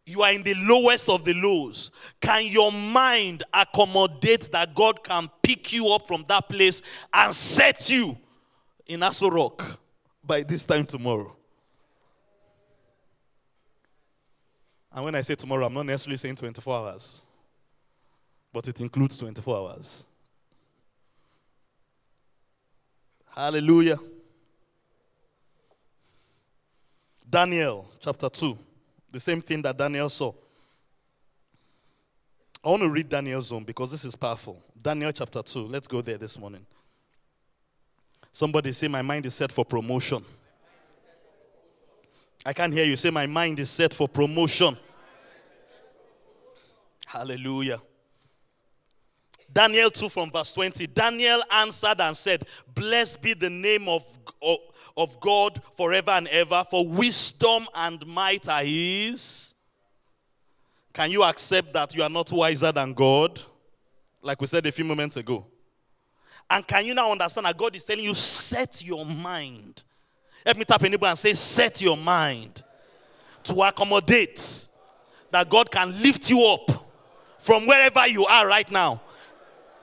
You 0.08 0.22
are 0.22 0.32
in 0.32 0.44
the 0.44 0.54
lowest 0.54 1.08
of 1.08 1.24
the 1.24 1.34
lows. 1.34 1.90
Can 2.20 2.46
your 2.46 2.70
mind 2.70 3.42
accommodate 3.52 4.52
that 4.52 4.72
God 4.72 5.02
can 5.02 5.28
pick 5.42 5.72
you 5.72 5.88
up 5.88 6.06
from 6.06 6.24
that 6.28 6.48
place 6.48 6.80
and 7.12 7.34
set 7.34 7.90
you 7.90 8.16
in 8.86 9.00
Aso 9.00 9.28
Rock 9.28 9.80
by 10.24 10.44
this 10.44 10.64
time 10.64 10.86
tomorrow? 10.86 11.34
And 14.92 15.04
when 15.04 15.14
I 15.16 15.22
say 15.22 15.34
tomorrow, 15.34 15.66
I'm 15.66 15.74
not 15.74 15.86
necessarily 15.86 16.16
saying 16.16 16.36
24 16.36 16.74
hours, 16.74 17.22
but 18.52 18.68
it 18.68 18.80
includes 18.80 19.18
24 19.18 19.56
hours. 19.56 20.04
Hallelujah. 23.34 23.98
Daniel 27.28 27.90
chapter 28.00 28.28
2. 28.28 28.56
The 29.16 29.20
same 29.20 29.40
thing 29.40 29.62
that 29.62 29.78
Daniel 29.78 30.10
saw. 30.10 30.30
I 32.62 32.68
want 32.68 32.82
to 32.82 32.90
read 32.90 33.08
Daniel's 33.08 33.46
zone 33.46 33.64
because 33.64 33.90
this 33.90 34.04
is 34.04 34.14
powerful. 34.14 34.62
Daniel 34.82 35.10
chapter 35.10 35.40
2. 35.40 35.68
Let's 35.68 35.88
go 35.88 36.02
there 36.02 36.18
this 36.18 36.38
morning. 36.38 36.66
Somebody 38.30 38.72
say, 38.72 38.88
My 38.88 39.00
mind 39.00 39.24
is 39.24 39.34
set 39.34 39.50
for 39.50 39.64
promotion. 39.64 40.22
I 42.44 42.52
can't 42.52 42.74
hear 42.74 42.84
you. 42.84 42.94
Say, 42.94 43.08
My 43.08 43.26
mind 43.26 43.58
is 43.58 43.70
set 43.70 43.94
for 43.94 44.06
promotion. 44.06 44.76
Hallelujah. 47.06 47.80
Daniel 49.50 49.88
2 49.88 50.10
from 50.10 50.30
verse 50.30 50.52
20. 50.52 50.88
Daniel 50.88 51.40
answered 51.50 52.02
and 52.02 52.14
said, 52.14 52.44
Blessed 52.74 53.22
be 53.22 53.32
the 53.32 53.48
name 53.48 53.88
of, 53.88 54.04
of, 54.96 55.20
God 55.20 55.60
forever 55.72 56.12
and 56.12 56.28
ever, 56.28 56.64
for 56.68 56.86
wisdom 56.86 57.66
and 57.74 58.04
might 58.06 58.48
are 58.48 58.64
His. 58.64 59.54
Can 60.92 61.10
you 61.10 61.22
accept 61.22 61.72
that 61.74 61.94
you 61.94 62.02
are 62.02 62.08
not 62.08 62.32
wiser 62.32 62.72
than 62.72 62.94
God? 62.94 63.40
Like 64.22 64.40
we 64.40 64.46
said 64.46 64.64
a 64.66 64.72
few 64.72 64.84
moments 64.84 65.16
ago. 65.16 65.46
And 66.48 66.66
can 66.66 66.86
you 66.86 66.94
now 66.94 67.12
understand 67.12 67.46
that 67.46 67.56
God 67.56 67.76
is 67.76 67.84
telling 67.84 68.04
you, 68.04 68.14
set 68.14 68.82
your 68.84 69.04
mind? 69.04 69.82
Let 70.44 70.56
me 70.56 70.64
tap 70.64 70.84
anybody 70.84 71.10
and 71.10 71.18
say, 71.18 71.32
set 71.32 71.82
your 71.82 71.96
mind 71.96 72.62
to 73.44 73.54
accommodate 73.62 74.68
that 75.30 75.50
God 75.50 75.70
can 75.70 76.00
lift 76.00 76.30
you 76.30 76.44
up 76.44 76.70
from 77.38 77.66
wherever 77.66 78.06
you 78.06 78.24
are 78.26 78.46
right 78.46 78.70
now 78.70 79.00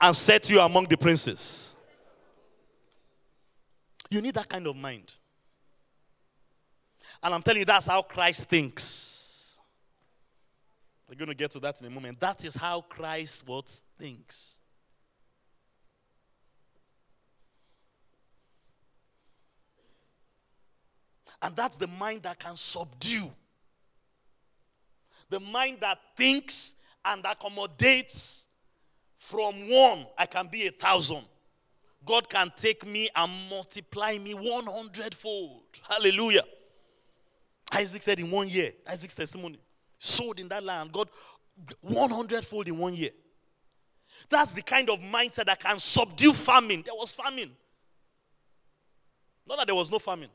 and 0.00 0.16
set 0.16 0.50
you 0.50 0.60
among 0.60 0.86
the 0.86 0.96
princes. 0.96 1.73
You 4.14 4.22
need 4.22 4.34
that 4.34 4.48
kind 4.48 4.64
of 4.68 4.76
mind. 4.76 5.16
And 7.20 7.34
I'm 7.34 7.42
telling 7.42 7.58
you, 7.58 7.64
that's 7.64 7.86
how 7.86 8.00
Christ 8.02 8.48
thinks. 8.48 9.58
We're 11.08 11.16
going 11.16 11.30
to 11.30 11.34
get 11.34 11.50
to 11.50 11.58
that 11.58 11.80
in 11.80 11.88
a 11.88 11.90
moment. 11.90 12.20
That 12.20 12.44
is 12.44 12.54
how 12.54 12.82
Christ 12.82 13.44
what 13.48 13.68
thinks. 13.98 14.60
And 21.42 21.56
that's 21.56 21.76
the 21.76 21.88
mind 21.88 22.22
that 22.22 22.38
can 22.38 22.54
subdue. 22.54 23.28
The 25.28 25.40
mind 25.40 25.78
that 25.80 25.98
thinks 26.16 26.76
and 27.04 27.24
accommodates 27.24 28.46
from 29.16 29.68
one, 29.68 30.06
I 30.16 30.26
can 30.26 30.46
be 30.46 30.68
a 30.68 30.70
thousand. 30.70 31.24
God 32.04 32.28
can 32.28 32.52
take 32.56 32.86
me 32.86 33.08
and 33.14 33.32
multiply 33.50 34.18
me 34.18 34.34
100 34.34 35.14
fold. 35.14 35.62
Hallelujah. 35.88 36.44
Isaac 37.72 38.02
said 38.02 38.20
in 38.20 38.30
one 38.30 38.48
year, 38.48 38.72
Isaac's 38.86 39.14
testimony, 39.14 39.58
sold 39.98 40.38
in 40.38 40.48
that 40.48 40.62
land, 40.62 40.92
God 40.92 41.08
100 41.80 42.44
fold 42.44 42.68
in 42.68 42.76
one 42.78 42.94
year. 42.94 43.10
That's 44.28 44.52
the 44.52 44.62
kind 44.62 44.90
of 44.90 45.00
mindset 45.00 45.46
that 45.46 45.60
can 45.60 45.78
subdue 45.78 46.32
famine. 46.32 46.82
There 46.84 46.94
was 46.94 47.12
famine. 47.12 47.50
Not 49.46 49.58
that 49.58 49.66
there 49.66 49.74
was 49.74 49.90
no 49.90 49.98
famine. 49.98 50.30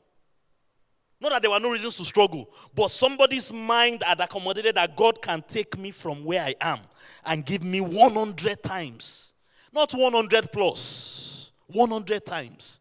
Not 1.20 1.32
that 1.32 1.42
there 1.42 1.50
were 1.50 1.60
no 1.60 1.70
reasons 1.70 1.98
to 1.98 2.04
struggle, 2.04 2.48
but 2.74 2.90
somebody's 2.90 3.52
mind 3.52 4.02
had 4.02 4.20
accommodated 4.20 4.76
that 4.76 4.96
God 4.96 5.20
can 5.20 5.42
take 5.46 5.76
me 5.76 5.90
from 5.90 6.24
where 6.24 6.42
I 6.42 6.54
am 6.60 6.80
and 7.26 7.44
give 7.44 7.62
me 7.62 7.80
100 7.80 8.62
times. 8.62 9.34
Not 9.72 9.92
100 9.92 10.50
plus, 10.50 11.29
100 11.72 12.24
times. 12.26 12.80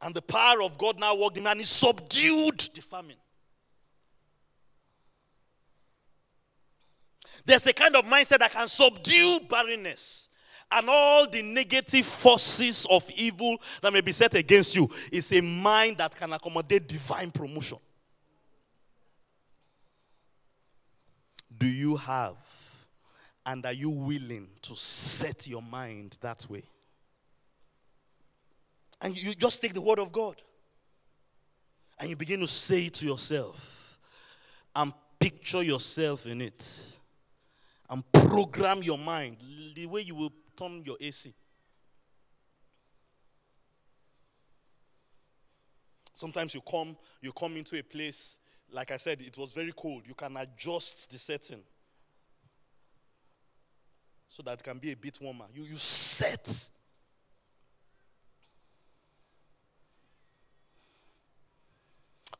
And 0.00 0.14
the 0.14 0.22
power 0.22 0.62
of 0.62 0.78
God 0.78 0.98
now 0.98 1.16
worked 1.16 1.38
in 1.38 1.46
and 1.46 1.60
he 1.60 1.66
subdued 1.66 2.60
the 2.74 2.80
famine. 2.80 3.16
There's 7.44 7.66
a 7.66 7.72
kind 7.72 7.96
of 7.96 8.04
mindset 8.04 8.38
that 8.38 8.52
can 8.52 8.68
subdue 8.68 9.40
barrenness 9.48 10.28
and 10.70 10.88
all 10.88 11.28
the 11.28 11.42
negative 11.42 12.04
forces 12.04 12.86
of 12.90 13.08
evil 13.16 13.56
that 13.80 13.92
may 13.92 14.02
be 14.02 14.12
set 14.12 14.34
against 14.34 14.74
you. 14.74 14.88
It's 15.10 15.32
a 15.32 15.40
mind 15.40 15.96
that 15.96 16.14
can 16.14 16.32
accommodate 16.32 16.86
divine 16.86 17.30
promotion. 17.30 17.78
Do 21.56 21.66
you 21.66 21.96
have 21.96 22.36
and 23.48 23.64
are 23.64 23.72
you 23.72 23.88
willing 23.88 24.46
to 24.60 24.76
set 24.76 25.46
your 25.46 25.62
mind 25.62 26.18
that 26.20 26.46
way? 26.50 26.62
And 29.00 29.16
you 29.16 29.32
just 29.34 29.62
take 29.62 29.72
the 29.72 29.80
word 29.80 29.98
of 29.98 30.12
God 30.12 30.42
and 31.98 32.10
you 32.10 32.16
begin 32.16 32.40
to 32.40 32.46
say 32.46 32.90
to 32.90 33.06
yourself 33.06 33.98
and 34.76 34.92
picture 35.18 35.62
yourself 35.62 36.26
in 36.26 36.42
it 36.42 36.92
and 37.88 38.04
program 38.12 38.82
your 38.82 38.98
mind 38.98 39.38
the 39.74 39.86
way 39.86 40.02
you 40.02 40.14
will 40.14 40.32
turn 40.54 40.82
your 40.84 40.98
AC. 41.00 41.32
Sometimes 46.12 46.54
you 46.54 46.60
come, 46.60 46.98
you 47.22 47.32
come 47.32 47.56
into 47.56 47.78
a 47.78 47.82
place, 47.82 48.40
like 48.70 48.90
I 48.90 48.98
said, 48.98 49.22
it 49.22 49.38
was 49.38 49.52
very 49.52 49.72
cold. 49.74 50.02
You 50.06 50.14
can 50.14 50.36
adjust 50.36 51.10
the 51.10 51.16
setting 51.16 51.62
so 54.28 54.42
that 54.42 54.60
it 54.60 54.62
can 54.62 54.78
be 54.78 54.92
a 54.92 54.96
bit 54.96 55.18
warmer. 55.20 55.46
You, 55.54 55.62
you 55.62 55.76
set. 55.76 56.70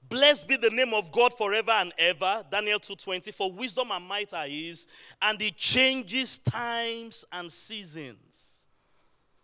Blessed 0.09 0.49
be 0.49 0.57
the 0.57 0.71
name 0.71 0.95
of 0.95 1.13
God 1.13 1.35
forever 1.35 1.73
and 1.73 1.93
ever. 1.99 2.45
Daniel 2.51 2.79
2:20. 2.79 3.33
For 3.35 3.53
wisdom 3.53 3.89
and 3.91 4.07
might 4.07 4.33
are 4.33 4.47
his, 4.47 4.87
and 5.21 5.41
he 5.41 5.51
changes 5.51 6.39
times 6.39 7.25
and 7.31 7.53
seasons. 7.53 8.19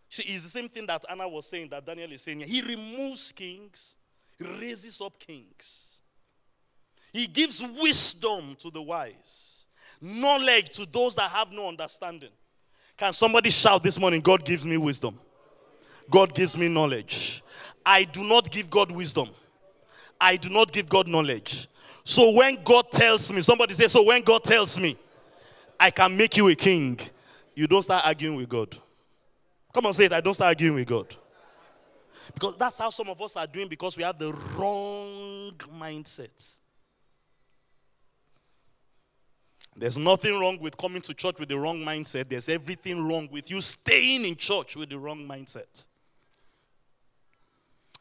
See, 0.08 0.22
it's 0.32 0.44
the 0.44 0.48
same 0.48 0.68
thing 0.68 0.86
that 0.86 1.04
Anna 1.10 1.28
was 1.28 1.46
saying, 1.46 1.68
that 1.70 1.84
Daniel 1.84 2.12
is 2.12 2.22
saying. 2.22 2.40
He 2.40 2.62
removes 2.62 3.32
kings, 3.32 3.96
he 4.38 4.46
raises 4.46 5.00
up 5.00 5.18
kings. 5.18 6.00
He 7.12 7.26
gives 7.26 7.60
wisdom 7.60 8.56
to 8.60 8.70
the 8.70 8.82
wise, 8.82 9.53
knowledge 10.00 10.70
to 10.70 10.86
those 10.86 11.14
that 11.16 11.30
have 11.30 11.52
no 11.52 11.68
understanding. 11.68 12.30
Can 12.96 13.12
somebody 13.12 13.50
shout 13.50 13.82
this 13.82 13.98
morning, 13.98 14.20
God 14.20 14.44
gives 14.44 14.64
me 14.64 14.76
wisdom? 14.76 15.18
God 16.10 16.34
gives 16.34 16.56
me 16.56 16.68
knowledge. 16.68 17.42
I 17.84 18.04
do 18.04 18.22
not 18.22 18.50
give 18.50 18.70
God 18.70 18.90
wisdom. 18.90 19.28
I 20.20 20.36
do 20.36 20.48
not 20.48 20.72
give 20.72 20.88
God 20.88 21.08
knowledge. 21.08 21.68
So 22.04 22.32
when 22.32 22.62
God 22.62 22.90
tells 22.92 23.32
me, 23.32 23.40
somebody 23.40 23.74
say, 23.74 23.88
so 23.88 24.02
when 24.04 24.22
God 24.22 24.44
tells 24.44 24.78
me, 24.78 24.96
I 25.80 25.90
can 25.90 26.16
make 26.16 26.36
you 26.36 26.48
a 26.48 26.54
king, 26.54 26.98
you 27.54 27.66
don't 27.66 27.82
start 27.82 28.06
arguing 28.06 28.36
with 28.36 28.48
God. 28.48 28.76
Come 29.72 29.86
on, 29.86 29.92
say 29.92 30.04
it. 30.04 30.12
I 30.12 30.20
don't 30.20 30.34
start 30.34 30.48
arguing 30.48 30.76
with 30.76 30.86
God. 30.86 31.14
Because 32.32 32.56
that's 32.56 32.78
how 32.78 32.90
some 32.90 33.08
of 33.08 33.20
us 33.20 33.36
are 33.36 33.46
doing 33.46 33.68
because 33.68 33.96
we 33.96 34.02
have 34.02 34.18
the 34.18 34.32
wrong 34.56 35.52
mindset. 35.78 36.58
There's 39.76 39.98
nothing 39.98 40.38
wrong 40.38 40.58
with 40.60 40.76
coming 40.76 41.02
to 41.02 41.14
church 41.14 41.38
with 41.40 41.48
the 41.48 41.58
wrong 41.58 41.78
mindset. 41.78 42.28
There's 42.28 42.48
everything 42.48 43.06
wrong 43.06 43.28
with 43.32 43.50
you 43.50 43.60
staying 43.60 44.24
in 44.24 44.36
church 44.36 44.76
with 44.76 44.90
the 44.90 44.98
wrong 44.98 45.26
mindset. 45.26 45.86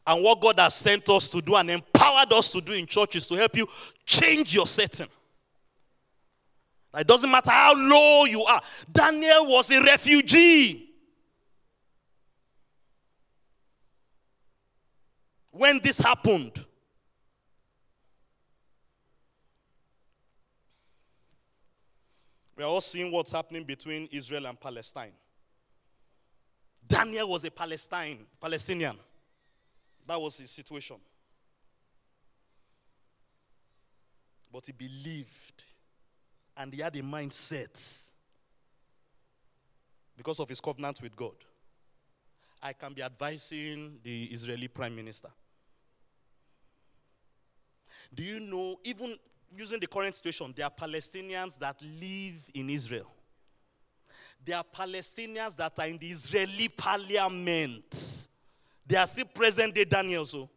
And 0.05 0.23
what 0.23 0.39
God 0.41 0.59
has 0.59 0.75
sent 0.75 1.09
us 1.09 1.29
to 1.31 1.41
do 1.41 1.55
and 1.55 1.71
empowered 1.71 2.31
us 2.33 2.51
to 2.51 2.61
do 2.61 2.73
in 2.73 2.85
church 2.85 3.15
is 3.15 3.27
to 3.27 3.35
help 3.35 3.55
you 3.55 3.67
change 4.05 4.53
your 4.53 4.67
setting. 4.67 5.07
It 6.95 7.07
doesn't 7.07 7.31
matter 7.31 7.49
how 7.49 7.73
low 7.75 8.25
you 8.25 8.43
are. 8.43 8.61
Daniel 8.91 9.47
was 9.47 9.71
a 9.71 9.81
refugee. 9.81 10.89
When 15.49 15.79
this 15.83 15.97
happened, 15.97 16.63
we 22.55 22.63
are 22.63 22.67
all 22.67 22.81
seeing 22.81 23.11
what's 23.11 23.31
happening 23.31 23.63
between 23.63 24.07
Israel 24.11 24.45
and 24.45 24.59
Palestine. 24.59 25.13
Daniel 26.85 27.29
was 27.29 27.43
a 27.43 27.51
Palestine, 27.51 28.19
Palestinian. 28.39 28.97
That 30.05 30.19
was 30.19 30.37
his 30.37 30.51
situation. 30.51 30.97
But 34.51 34.65
he 34.65 34.71
believed 34.71 35.63
and 36.55 36.73
he 36.73 36.81
had 36.81 36.95
a 36.95 37.01
mindset 37.01 38.01
because 40.15 40.39
of 40.39 40.49
his 40.49 40.61
covenant 40.61 41.01
with 41.01 41.15
God. 41.15 41.35
I 42.61 42.73
can 42.73 42.93
be 42.93 43.01
advising 43.01 43.97
the 44.03 44.25
Israeli 44.25 44.67
prime 44.67 44.95
minister. 44.95 45.29
Do 48.13 48.23
you 48.23 48.39
know, 48.39 48.79
even 48.83 49.17
using 49.55 49.79
the 49.79 49.87
current 49.87 50.15
situation, 50.15 50.53
there 50.55 50.65
are 50.65 50.71
Palestinians 50.71 51.57
that 51.59 51.81
live 51.81 52.35
in 52.53 52.69
Israel. 52.69 53.11
There 54.45 54.57
are 54.57 54.63
Palestinians 54.63 55.55
that 55.55 55.79
are 55.79 55.87
in 55.87 55.97
the 55.97 56.09
Israeli 56.09 56.67
parliament. 56.67 58.27
They 58.85 58.97
are 58.97 59.07
still 59.07 59.25
present 59.25 59.73
day 59.73 59.85
Daniel. 59.85 60.25
So. 60.25 60.39
Oh. 60.39 60.49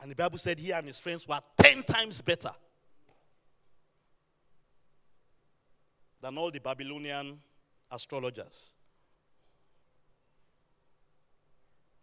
And 0.00 0.10
the 0.10 0.16
Bible 0.16 0.38
said 0.38 0.58
he 0.58 0.72
and 0.72 0.86
his 0.86 0.98
friends 0.98 1.26
were 1.26 1.40
10 1.56 1.82
times 1.82 2.20
better 2.20 2.52
than 6.20 6.36
all 6.38 6.50
the 6.50 6.60
Babylonian 6.60 7.38
astrologers. 7.90 8.72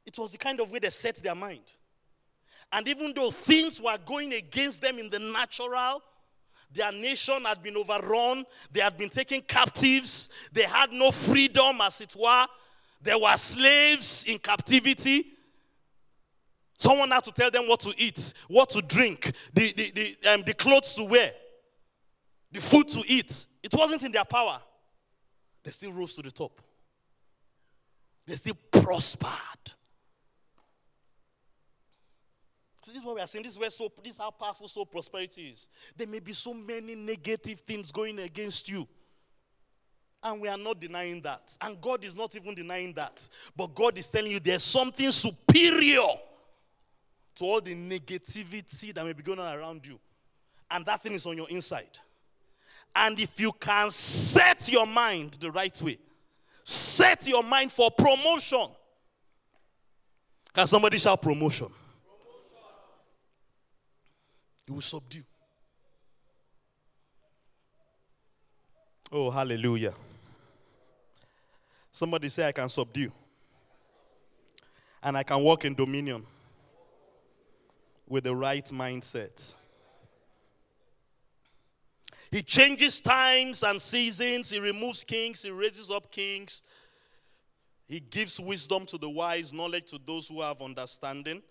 It 0.06 0.18
was 0.18 0.32
the 0.32 0.38
kind 0.38 0.60
of 0.60 0.72
way 0.72 0.80
they 0.80 0.90
set 0.90 1.16
their 1.18 1.36
mind. 1.36 1.64
And 2.72 2.88
even 2.88 3.14
though 3.14 3.32
things 3.32 3.82
were 3.82 3.98
going 4.04 4.34
against 4.34 4.82
them 4.82 4.98
in 4.98 5.10
the 5.10 5.20
natural, 5.20 6.02
their 6.72 6.92
nation 6.92 7.46
had 7.46 7.62
been 7.62 7.78
overrun, 7.78 8.46
they 8.72 8.82
had 8.82 8.98
been 8.98 9.10
taken 9.10 9.42
captives, 9.42 10.30
they 10.52 10.64
had 10.64 10.92
no 10.92 11.12
freedom, 11.12 11.80
as 11.82 12.02
it 12.02 12.16
were. 12.20 12.46
they 13.02 13.14
were 13.14 13.38
slaves 13.38 14.24
in 14.26 14.40
captivity. 14.40 15.28
Someone 16.78 17.12
had 17.12 17.24
to 17.26 17.32
tell 17.32 17.52
them 17.52 17.68
what 17.68 17.80
to 17.82 17.94
eat, 17.98 18.34
what 18.48 18.70
to 18.72 18.82
drink, 18.82 19.32
the, 19.54 19.72
the, 19.74 19.92
the, 19.92 20.30
um, 20.32 20.44
the 20.44 20.54
clothes 20.54 20.96
to 20.96 21.04
wear, 21.04 21.32
the 22.52 22.60
food 22.60 22.90
to 22.90 23.04
eat. 23.08 23.46
It 23.62 23.74
wasn't 23.74 24.04
in 24.04 24.12
their 24.12 24.26
power. 24.26 24.60
They 25.64 25.72
still 25.72 25.94
rose 25.94 26.14
to 26.16 26.22
the 26.24 26.32
top, 26.32 26.60
they 28.26 28.36
still 28.36 28.58
prospered. 28.72 29.73
This 32.86 32.98
is 32.98 33.04
what 33.04 33.16
we 33.16 33.22
are 33.22 33.28
saying. 33.28 33.44
This 33.44 33.54
is 33.54 33.60
where 33.60 33.70
so 33.70 33.92
this 34.04 34.14
is 34.14 34.18
how 34.18 34.32
powerful 34.32 34.68
so 34.68 34.86
prosperity 34.86 35.44
is. 35.44 35.70
There 35.96 36.08
may 36.08 36.20
be 36.20 36.34
so 36.34 36.54
many 36.54 36.96
negative 36.96 37.60
things 37.60 37.92
going 37.92 38.20
against 38.20 38.70
you. 38.70 38.88
And 40.24 40.40
we 40.42 40.48
are 40.48 40.58
not 40.58 40.80
denying 40.80 41.22
that. 41.22 41.58
And 41.62 41.80
God 41.82 42.04
is 42.06 42.16
not 42.16 42.36
even 42.36 42.56
denying 42.56 42.94
that. 42.94 43.28
But 43.56 43.76
God 43.76 43.98
is 43.98 44.10
telling 44.10 44.32
you 44.32 44.40
there's 44.40 44.64
something 44.64 45.12
superior 45.12 46.08
to 47.36 47.44
all 47.44 47.60
the 47.60 47.76
negativity 47.76 48.94
that 48.94 49.06
may 49.06 49.14
be 49.14 49.24
going 49.24 49.40
on 49.40 49.58
around 49.58 49.86
you. 49.86 50.00
And 50.72 50.86
that 50.86 51.04
thing 51.04 51.14
is 51.14 51.26
on 51.26 51.36
your 51.36 51.50
inside. 51.50 51.98
And 52.96 53.20
if 53.20 53.40
you 53.40 53.52
can 53.60 53.92
set 53.92 54.72
your 54.72 54.86
mind 54.86 55.38
the 55.40 55.52
right 55.52 55.82
way, 55.82 55.98
set 56.64 57.28
your 57.28 57.44
mind 57.44 57.72
for 57.72 57.92
promotion. 57.92 58.68
Can 60.54 60.68
somebody 60.68 61.00
shout 61.00 61.22
promotion? 61.22 61.68
You 64.68 64.76
will 64.76 64.82
subdue. 64.82 65.24
Oh, 69.12 69.30
hallelujah. 69.30 69.94
Somebody 71.92 72.30
say, 72.30 72.48
I 72.48 72.52
can 72.52 72.70
subdue. 72.70 73.12
And 75.04 75.18
I 75.18 75.24
can 75.24 75.42
walk 75.44 75.66
in 75.66 75.76
dominion. 75.76 76.26
with 78.08 78.26
the 78.26 78.36
right 78.36 78.66
mindset. 78.66 79.56
He 82.30 82.42
changes 82.42 83.02
times 83.02 83.64
and 83.64 83.82
seasons. 83.82 84.50
He 84.50 84.60
removes 84.60 85.04
kings. 85.04 85.44
He 85.44 85.52
raises 85.52 85.90
up 85.90 86.12
kings. 86.12 86.62
He 87.88 88.00
gives 88.00 88.40
wisdom 88.40 88.86
to 88.88 88.98
the 88.98 89.10
wise, 89.10 89.54
knowledge 89.54 89.92
to 89.92 90.00
those 90.04 90.28
who 90.28 90.42
have 90.42 90.62
understanding. 90.62 91.42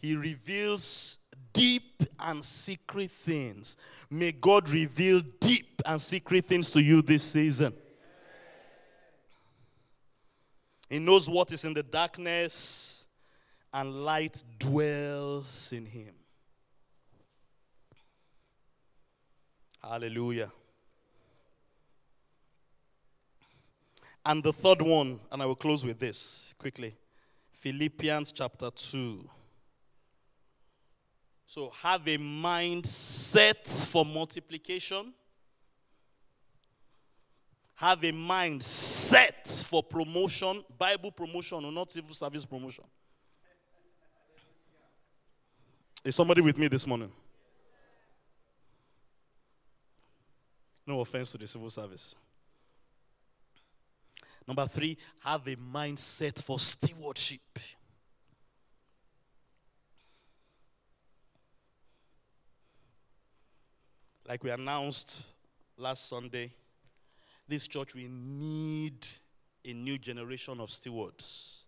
He 0.00 0.16
reveals 0.16 1.18
deep 1.52 2.02
and 2.20 2.44
secret 2.44 3.10
things. 3.10 3.76
May 4.08 4.32
God 4.32 4.68
reveal 4.68 5.20
deep 5.40 5.82
and 5.84 6.00
secret 6.00 6.44
things 6.44 6.70
to 6.72 6.80
you 6.80 7.02
this 7.02 7.22
season. 7.22 7.72
He 10.88 10.98
knows 10.98 11.28
what 11.28 11.52
is 11.52 11.64
in 11.64 11.74
the 11.74 11.82
darkness, 11.82 13.04
and 13.72 14.02
light 14.02 14.42
dwells 14.58 15.72
in 15.72 15.86
him. 15.86 16.14
Hallelujah. 19.80 20.50
And 24.26 24.42
the 24.42 24.52
third 24.52 24.82
one, 24.82 25.20
and 25.30 25.42
I 25.42 25.46
will 25.46 25.54
close 25.54 25.84
with 25.84 25.98
this 25.98 26.54
quickly 26.58 26.94
Philippians 27.52 28.32
chapter 28.32 28.70
2. 28.70 29.28
So 31.50 31.72
have 31.82 32.06
a 32.06 32.16
mind 32.16 32.86
set 32.86 33.66
for 33.66 34.06
multiplication. 34.06 35.12
Have 37.74 38.04
a 38.04 38.12
mind 38.12 38.62
set 38.62 39.48
for 39.66 39.82
promotion, 39.82 40.64
Bible 40.78 41.10
promotion, 41.10 41.64
or 41.64 41.72
not 41.72 41.90
civil 41.90 42.14
service 42.14 42.44
promotion. 42.44 42.84
Is 46.04 46.14
somebody 46.14 46.40
with 46.40 46.56
me 46.56 46.68
this 46.68 46.86
morning? 46.86 47.10
No 50.86 51.00
offense 51.00 51.32
to 51.32 51.38
the 51.38 51.48
civil 51.48 51.68
service. 51.68 52.14
Number 54.46 54.68
three, 54.68 54.96
have 55.24 55.44
a 55.48 55.56
mindset 55.56 56.40
for 56.40 56.60
stewardship. 56.60 57.40
Like 64.30 64.44
we 64.44 64.50
announced 64.50 65.24
last 65.76 66.08
Sunday, 66.08 66.52
this 67.48 67.66
church 67.66 67.96
we 67.96 68.06
need 68.08 69.04
a 69.64 69.72
new 69.72 69.98
generation 69.98 70.60
of 70.60 70.70
stewards. 70.70 71.64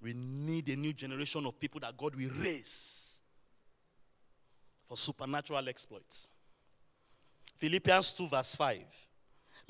We 0.00 0.14
need 0.14 0.68
a 0.68 0.76
new 0.76 0.92
generation 0.92 1.44
of 1.44 1.58
people 1.58 1.80
that 1.80 1.96
God 1.96 2.14
will 2.14 2.30
raise 2.40 3.18
for 4.86 4.96
supernatural 4.96 5.68
exploits. 5.68 6.28
Philippians 7.56 8.12
2, 8.12 8.28
verse 8.28 8.54
5. 8.54 8.78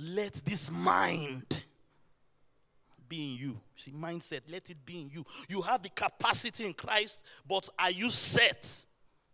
Let 0.01 0.35
this 0.45 0.71
mind 0.71 1.63
be 3.09 3.33
in 3.33 3.39
you. 3.39 3.61
See, 3.75 3.93
mindset, 3.93 4.43
let 4.51 4.69
it 4.69 4.85
be 4.85 5.01
in 5.01 5.09
you. 5.11 5.25
You 5.49 5.63
have 5.63 5.83
the 5.83 5.89
capacity 5.89 6.67
in 6.67 6.75
Christ, 6.75 7.25
but 7.49 7.67
are 7.79 7.91
you 7.91 8.11
set 8.11 8.85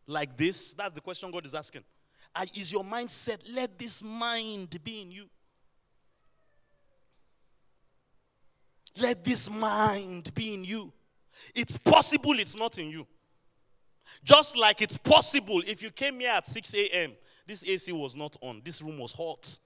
like 0.07 0.37
this? 0.37 0.75
That's 0.75 0.95
the 0.95 1.01
question 1.01 1.31
God 1.31 1.47
is 1.47 1.55
asking. 1.55 1.85
Is 2.55 2.73
your 2.73 2.85
mindset, 2.85 3.39
let 3.53 3.79
this 3.79 4.03
mind 4.03 4.83
be 4.85 5.03
in 5.03 5.11
you? 5.11 5.29
Let 9.01 9.25
this 9.25 9.51
mind 9.51 10.35
be 10.35 10.55
in 10.55 10.65
you. 10.65 10.93
It's 11.55 11.77
possible 11.79 12.39
it's 12.39 12.57
not 12.57 12.79
in 12.79 12.89
you. 12.89 13.07
Just 14.25 14.57
like 14.57 14.83
it's 14.83 14.97
possible 14.97 15.63
if 15.67 15.83
you 15.83 15.91
came 15.91 16.21
here 16.21 16.31
at 16.31 16.47
6 16.47 16.75
a.m., 16.75 17.13
this 17.47 17.65
AC 17.65 17.93
was 17.93 18.17
not 18.17 18.37
on, 18.41 18.61
this 18.65 18.83
room 18.83 18.99
was 18.99 19.13
hot. 19.13 19.59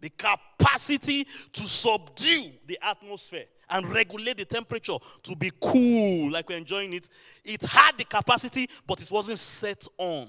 The 0.00 0.10
capacity 0.10 1.26
to 1.52 1.62
subdue 1.62 2.50
the 2.66 2.78
atmosphere 2.82 3.46
and 3.70 3.86
regulate 3.86 4.38
the 4.38 4.44
temperature 4.44 4.96
to 5.22 5.36
be 5.36 5.50
cool, 5.60 6.30
like 6.30 6.48
we're 6.48 6.58
enjoying 6.58 6.92
it, 6.94 7.08
it 7.44 7.62
had 7.64 7.96
the 7.98 8.04
capacity, 8.04 8.68
but 8.86 9.00
it 9.02 9.10
wasn't 9.10 9.38
set 9.38 9.86
on. 9.98 10.28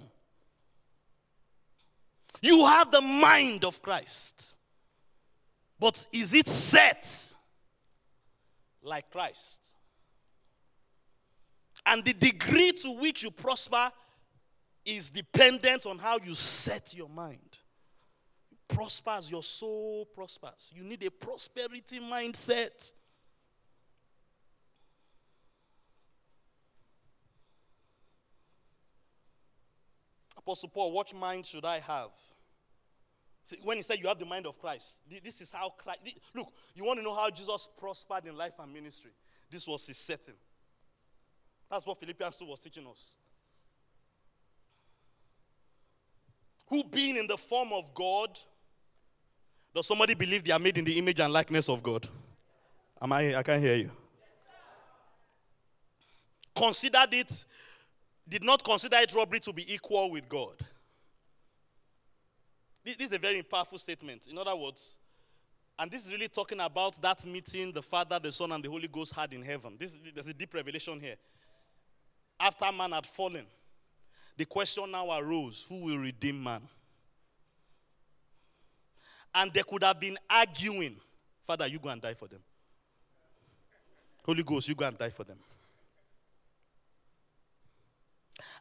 You 2.42 2.66
have 2.66 2.92
the 2.92 3.02
mind 3.02 3.66
of 3.66 3.82
Christ. 3.82 4.56
But 5.80 6.08
is 6.12 6.34
it 6.34 6.48
set 6.48 7.36
like 8.82 9.10
Christ? 9.12 9.76
And 11.86 12.04
the 12.04 12.14
degree 12.14 12.72
to 12.74 12.92
which 12.92 13.24
you 13.24 13.32
prosper 13.32 13.90
is 14.86 15.10
dependent 15.10 15.86
on 15.86 15.98
how 15.98 16.20
you 16.24 16.36
set 16.36 16.94
your 16.96 17.10
mind. 17.10 17.58
Prospers, 18.68 19.32
your 19.32 19.44
soul 19.44 20.06
prospers. 20.14 20.72
You 20.76 20.84
need 20.84 21.04
a 21.04 21.12
prosperity 21.12 22.00
mindset. 22.00 22.94
Apostle 30.50 30.70
Paul, 30.70 30.92
what 30.94 31.14
mind 31.14 31.46
should 31.46 31.64
I 31.64 31.80
have? 31.80 32.10
See, 33.44 33.58
when 33.64 33.78
he 33.78 33.84
said 33.84 34.00
you 34.00 34.08
have 34.08 34.18
the 34.18 34.26
mind 34.26 34.48
of 34.48 34.60
Christ, 34.60 35.02
this 35.24 35.42
is 35.42 35.52
how 35.52 35.70
Christ. 35.78 36.00
Look, 36.34 36.48
you 36.74 36.84
want 36.84 36.98
to 36.98 37.04
know 37.04 37.14
how 37.14 37.30
Jesus 37.30 37.70
prospered 37.78 38.26
in 38.26 38.36
life 38.36 38.54
and 38.58 38.74
ministry? 38.74 39.12
This 39.52 39.68
was 39.68 39.86
his 39.86 40.00
setting. 40.00 40.34
That's 41.70 41.86
what 41.86 42.00
Philippians 42.00 42.38
2 42.38 42.46
was 42.46 42.60
teaching 42.62 42.88
us. 42.88 43.16
Who, 46.68 46.84
being 46.84 47.18
in 47.18 47.28
the 47.28 47.38
form 47.38 47.70
of 47.72 47.94
God, 47.94 48.36
does 49.76 49.86
somebody 49.86 50.16
believe 50.16 50.44
they 50.44 50.52
are 50.52 50.58
made 50.58 50.80
in 50.80 50.86
the 50.86 50.98
image 50.98 51.20
and 51.20 51.32
likeness 51.32 51.70
of 51.70 51.84
God? 51.84 52.08
Am 53.00 53.14
I? 53.14 53.36
I 53.36 53.44
can't 53.44 53.62
hear 53.62 53.76
you. 53.76 53.92
Considered 56.56 57.14
it, 57.14 57.46
did 58.30 58.44
not 58.44 58.64
consider 58.64 58.98
it 58.98 59.14
robbery 59.14 59.40
to 59.42 59.52
be 59.52 59.74
equal 59.74 60.12
with 60.12 60.30
God. 60.30 60.56
This 62.86 62.96
is 62.98 63.12
a 63.12 63.20
very 63.20 63.44
powerful 63.44 63.78
statement. 63.78 64.28
In 64.28 64.38
other 64.38 64.56
words, 64.56 64.98
and 65.78 65.90
this 65.90 66.06
is 66.06 66.12
really 66.12 66.28
talking 66.28 66.60
about 66.60 67.02
that 67.02 67.26
meeting 67.26 67.72
the 67.72 67.82
Father, 67.82 68.20
the 68.20 68.32
Son, 68.32 68.52
and 68.52 68.64
the 68.64 68.70
Holy 68.70 68.88
Ghost 68.88 69.14
had 69.16 69.34
in 69.34 69.42
heaven. 69.42 69.76
This, 69.80 69.98
there's 70.14 70.28
a 70.28 70.34
deep 70.34 70.54
revelation 70.54 71.00
here. 71.00 71.16
After 72.40 72.72
man 72.72 72.92
had 72.92 73.08
fallen, 73.08 73.46
the 74.38 74.46
question 74.46 74.92
now 74.92 75.18
arose 75.18 75.66
who 75.68 75.86
will 75.86 75.98
redeem 75.98 76.42
man? 76.42 76.62
And 79.34 79.54
they 79.54 79.64
could 79.64 79.84
have 79.84 80.00
been 80.00 80.18
arguing, 80.30 80.98
Father, 81.44 81.68
you 81.68 81.80
go 81.80 81.90
and 81.90 82.02
die 82.02 82.14
for 82.14 82.28
them. 82.28 82.40
Holy 84.26 84.44
Ghost, 84.44 84.68
you 84.68 84.76
go 84.76 84.86
and 84.86 84.98
die 84.98 85.10
for 85.10 85.24
them. 85.24 85.38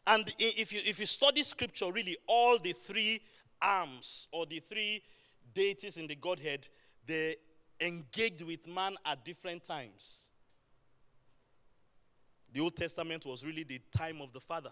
And 0.05 0.33
if 0.37 0.73
you, 0.73 0.81
if 0.85 0.99
you 0.99 1.05
study 1.05 1.43
scripture, 1.43 1.91
really, 1.91 2.17
all 2.27 2.57
the 2.59 2.73
three 2.73 3.21
arms 3.61 4.27
or 4.31 4.45
the 4.45 4.59
three 4.59 5.01
deities 5.53 5.97
in 5.97 6.07
the 6.07 6.15
Godhead, 6.15 6.67
they 7.05 7.35
engaged 7.81 8.41
with 8.41 8.67
man 8.67 8.95
at 9.05 9.23
different 9.25 9.63
times. 9.63 10.25
The 12.51 12.61
Old 12.61 12.75
Testament 12.75 13.25
was 13.25 13.45
really 13.45 13.63
the 13.63 13.79
time 13.95 14.21
of 14.21 14.33
the 14.33 14.39
Father. 14.39 14.71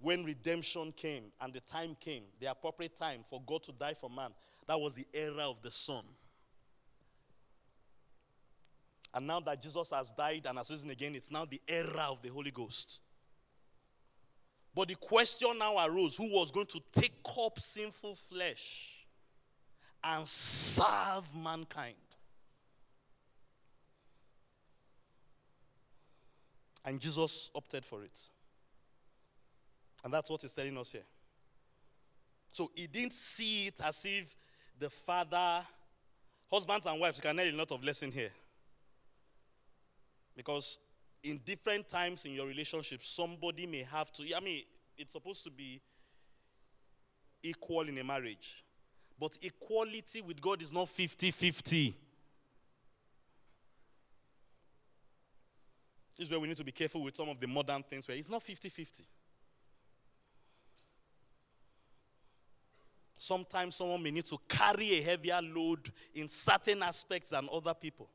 When 0.00 0.22
redemption 0.22 0.92
came 0.92 1.32
and 1.40 1.52
the 1.52 1.60
time 1.60 1.96
came, 1.98 2.24
the 2.38 2.50
appropriate 2.50 2.94
time 2.94 3.20
for 3.28 3.40
God 3.46 3.62
to 3.62 3.72
die 3.72 3.94
for 3.94 4.10
man, 4.10 4.32
that 4.66 4.78
was 4.78 4.92
the 4.92 5.06
era 5.14 5.48
of 5.48 5.62
the 5.62 5.70
Son. 5.70 6.04
And 9.14 9.28
now 9.28 9.38
that 9.40 9.62
Jesus 9.62 9.90
has 9.90 10.10
died 10.10 10.44
and 10.48 10.58
has 10.58 10.70
risen 10.70 10.90
again, 10.90 11.14
it's 11.14 11.30
now 11.30 11.44
the 11.44 11.60
era 11.68 12.08
of 12.10 12.20
the 12.20 12.28
Holy 12.28 12.50
Ghost. 12.50 13.00
But 14.74 14.88
the 14.88 14.96
question 14.96 15.56
now 15.56 15.86
arose 15.86 16.16
who 16.16 16.28
was 16.34 16.50
going 16.50 16.66
to 16.66 16.80
take 16.92 17.14
up 17.38 17.60
sinful 17.60 18.16
flesh 18.16 19.06
and 20.02 20.26
serve 20.26 21.32
mankind? 21.36 21.94
And 26.84 27.00
Jesus 27.00 27.52
opted 27.54 27.84
for 27.84 28.02
it. 28.02 28.18
And 30.02 30.12
that's 30.12 30.28
what 30.28 30.42
he's 30.42 30.52
telling 30.52 30.76
us 30.76 30.90
here. 30.90 31.06
So 32.50 32.70
he 32.74 32.88
didn't 32.88 33.14
see 33.14 33.68
it 33.68 33.80
as 33.82 34.04
if 34.04 34.36
the 34.78 34.90
father, 34.90 35.64
husbands 36.50 36.84
and 36.86 37.00
wives, 37.00 37.20
can 37.20 37.36
learn 37.36 37.54
a 37.54 37.56
lot 37.56 37.70
of 37.70 37.82
lesson 37.84 38.10
here. 38.10 38.32
Because 40.36 40.78
in 41.22 41.40
different 41.44 41.88
times 41.88 42.24
in 42.24 42.32
your 42.32 42.46
relationship, 42.46 43.02
somebody 43.02 43.66
may 43.66 43.82
have 43.82 44.12
to, 44.12 44.24
I 44.36 44.40
mean, 44.40 44.62
it's 44.96 45.12
supposed 45.12 45.44
to 45.44 45.50
be 45.50 45.80
equal 47.42 47.88
in 47.88 47.98
a 47.98 48.04
marriage. 48.04 48.64
But 49.18 49.38
equality 49.42 50.20
with 50.20 50.40
God 50.40 50.60
is 50.62 50.72
not 50.72 50.88
50 50.88 51.30
50. 51.30 51.94
This 56.16 56.26
is 56.26 56.30
where 56.30 56.40
we 56.40 56.48
need 56.48 56.56
to 56.56 56.64
be 56.64 56.72
careful 56.72 57.02
with 57.02 57.16
some 57.16 57.28
of 57.28 57.40
the 57.40 57.46
modern 57.46 57.82
things 57.82 58.06
where 58.06 58.16
it's 58.16 58.30
not 58.30 58.42
50 58.42 58.68
50. 58.68 59.04
Sometimes 63.16 63.76
someone 63.76 64.02
may 64.02 64.10
need 64.10 64.26
to 64.26 64.38
carry 64.48 64.98
a 64.98 65.02
heavier 65.02 65.40
load 65.42 65.90
in 66.14 66.28
certain 66.28 66.82
aspects 66.82 67.30
than 67.30 67.48
other 67.50 67.72
people. 67.72 68.08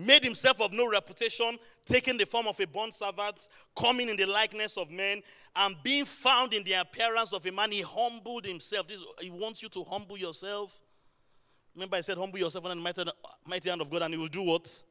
Made 0.00 0.22
himself 0.22 0.60
of 0.60 0.72
no 0.72 0.88
reputation, 0.88 1.58
taking 1.84 2.16
the 2.16 2.24
form 2.24 2.46
of 2.46 2.60
a 2.60 2.66
bond 2.68 2.94
servant, 2.94 3.48
coming 3.76 4.08
in 4.08 4.16
the 4.16 4.26
likeness 4.26 4.76
of 4.76 4.92
men, 4.92 5.22
and 5.56 5.74
being 5.82 6.04
found 6.04 6.54
in 6.54 6.62
the 6.62 6.74
appearance 6.74 7.32
of 7.32 7.44
a 7.44 7.50
man, 7.50 7.72
he 7.72 7.80
humbled 7.80 8.46
himself. 8.46 8.86
This, 8.86 9.00
he 9.20 9.28
wants 9.28 9.60
you 9.60 9.68
to 9.70 9.82
humble 9.82 10.16
yourself. 10.16 10.80
Remember, 11.74 11.96
I 11.96 12.00
said, 12.00 12.16
Humble 12.16 12.38
yourself 12.38 12.64
under 12.64 12.76
the 12.76 12.80
mighty, 12.80 13.04
mighty 13.44 13.68
hand 13.68 13.80
of 13.80 13.90
God, 13.90 14.02
and 14.02 14.14
He 14.14 14.20
will 14.20 14.28
do 14.28 14.42
what? 14.42 14.82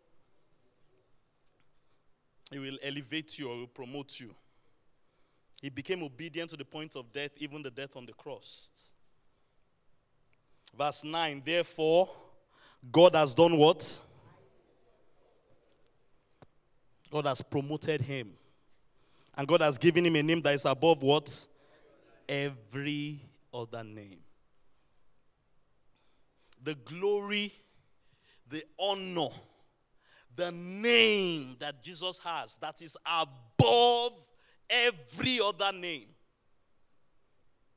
He 2.52 2.60
will 2.60 2.78
elevate 2.84 3.40
you 3.40 3.50
or 3.50 3.58
will 3.58 3.68
promote 3.68 4.20
you. 4.20 4.36
He 5.62 5.70
became 5.70 6.04
obedient 6.04 6.50
to 6.50 6.58
the 6.58 6.66
point 6.66 6.98
of 6.98 7.14
death, 7.14 7.32
even 7.38 7.62
the 7.62 7.72
death 7.72 7.96
on 7.96 8.06
the 8.06 8.14
cross. 8.14 8.70
Verse 10.78 11.04
9, 11.04 11.42
therefore, 11.46 12.10
God 12.92 13.16
has 13.16 13.34
done 13.34 13.58
what? 13.58 14.02
God 17.12 17.26
has 17.26 17.42
promoted 17.42 18.02
him. 18.02 18.32
And 19.36 19.48
God 19.48 19.62
has 19.62 19.78
given 19.78 20.06
him 20.06 20.16
a 20.16 20.24
name 20.24 20.42
that 20.42 20.54
is 20.54 20.66
above 20.66 21.04
what? 21.04 21.48
Every 22.28 23.22
other 23.54 23.84
name. 23.84 24.20
The 26.64 26.76
glory, 26.76 27.54
the 28.50 28.64
honor, 28.80 29.30
the 30.36 30.52
name 30.52 31.56
that 31.60 31.84
Jesus 31.84 32.20
has 32.24 32.58
that 32.58 32.82
is 32.82 32.98
above 33.06 34.14
every 34.70 35.40
other 35.40 35.72
name 35.72 36.08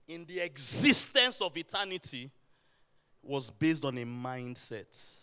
in 0.09 0.24
the 0.26 0.41
existence 0.41 1.41
of 1.41 1.57
eternity 1.57 2.31
was 3.22 3.51
based 3.51 3.85
on 3.85 3.97
a 3.97 4.05
mindset. 4.05 5.20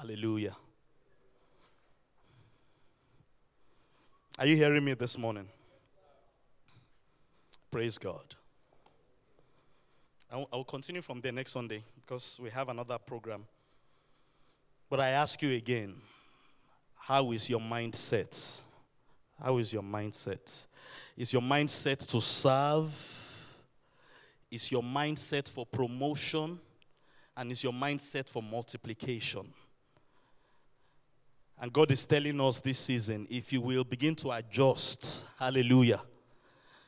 Hallelujah. 0.00 0.56
Are 4.36 4.46
you 4.46 4.56
hearing 4.56 4.84
me 4.84 4.94
this 4.94 5.16
morning? 5.16 5.48
Praise 7.70 7.96
God. 7.96 8.34
I 10.32 10.36
will 10.36 10.64
continue 10.64 11.00
from 11.00 11.20
there 11.20 11.30
next 11.30 11.52
Sunday 11.52 11.84
because 11.94 12.40
we 12.42 12.50
have 12.50 12.68
another 12.68 12.98
program. 12.98 13.44
But 14.90 14.98
I 14.98 15.10
ask 15.10 15.40
you 15.42 15.52
again 15.52 15.94
how 16.96 17.30
is 17.30 17.48
your 17.48 17.60
mindset? 17.60 18.62
How 19.40 19.58
is 19.58 19.72
your 19.72 19.82
mindset? 19.82 20.66
Is 21.16 21.32
your 21.32 21.42
mindset 21.42 22.04
to 22.08 22.20
serve? 22.20 22.92
Is 24.50 24.72
your 24.72 24.82
mindset 24.82 25.48
for 25.48 25.64
promotion? 25.64 26.58
And 27.36 27.52
is 27.52 27.62
your 27.62 27.72
mindset 27.72 28.28
for 28.28 28.42
multiplication? 28.42 29.52
And 31.64 31.72
God 31.72 31.90
is 31.92 32.04
telling 32.04 32.38
us 32.42 32.60
this 32.60 32.78
season 32.78 33.26
if 33.30 33.50
you 33.50 33.62
will 33.62 33.84
begin 33.84 34.14
to 34.16 34.32
adjust, 34.32 35.24
hallelujah. 35.38 36.02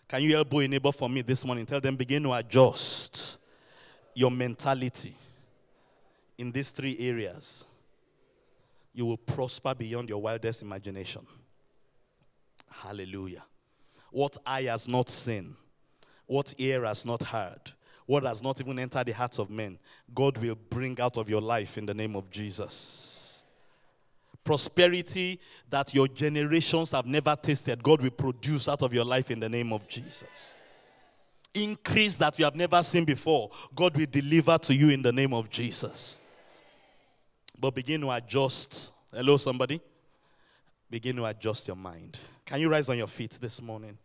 Can 0.06 0.20
you 0.20 0.36
elbow 0.36 0.58
a 0.58 0.68
neighbor 0.68 0.92
for 0.92 1.08
me 1.08 1.22
this 1.22 1.46
morning? 1.46 1.64
Tell 1.64 1.80
them, 1.80 1.96
begin 1.96 2.24
to 2.24 2.34
adjust 2.34 3.38
your 4.14 4.30
mentality 4.30 5.14
in 6.36 6.52
these 6.52 6.72
three 6.72 6.94
areas. 7.00 7.64
You 8.92 9.06
will 9.06 9.16
prosper 9.16 9.74
beyond 9.74 10.10
your 10.10 10.20
wildest 10.20 10.60
imagination. 10.60 11.26
Hallelujah. 12.70 13.44
What 14.10 14.36
eye 14.44 14.64
has 14.64 14.86
not 14.86 15.08
seen, 15.08 15.56
what 16.26 16.54
ear 16.58 16.84
has 16.84 17.06
not 17.06 17.22
heard, 17.22 17.72
what 18.04 18.24
has 18.24 18.42
not 18.42 18.60
even 18.60 18.78
entered 18.78 19.06
the 19.06 19.12
hearts 19.12 19.38
of 19.38 19.48
men, 19.48 19.78
God 20.14 20.36
will 20.36 20.58
bring 20.68 21.00
out 21.00 21.16
of 21.16 21.30
your 21.30 21.40
life 21.40 21.78
in 21.78 21.86
the 21.86 21.94
name 21.94 22.14
of 22.14 22.30
Jesus 22.30 23.25
prosperity 24.46 25.40
that 25.68 25.92
your 25.92 26.06
generations 26.06 26.92
have 26.92 27.04
never 27.04 27.36
tasted, 27.36 27.82
God 27.82 28.00
will 28.00 28.10
produce 28.10 28.68
out 28.68 28.82
of 28.82 28.94
your 28.94 29.04
life 29.04 29.30
in 29.30 29.40
the 29.40 29.48
name 29.48 29.72
of 29.72 29.86
Jesus. 29.88 30.56
Increase 31.52 32.16
that 32.16 32.38
you 32.38 32.44
have 32.44 32.54
never 32.54 32.82
seen 32.82 33.04
before, 33.04 33.50
God 33.74 33.96
will 33.96 34.06
deliver 34.10 34.56
to 34.58 34.74
you 34.74 34.90
in 34.90 35.02
the 35.02 35.12
name 35.12 35.34
of 35.34 35.50
Jesus. 35.50 36.20
But 37.58 37.74
begin 37.74 38.02
to 38.02 38.10
adjust. 38.12 38.92
Hello, 39.12 39.36
somebody? 39.36 39.80
Begin 40.88 41.16
to 41.16 41.24
adjust 41.24 41.66
your 41.66 41.76
mind. 41.76 42.18
Can 42.44 42.60
you 42.60 42.68
rise 42.68 42.88
on 42.88 42.96
your 42.96 43.08
feet 43.08 43.38
this 43.40 43.60
morning? 43.60 43.98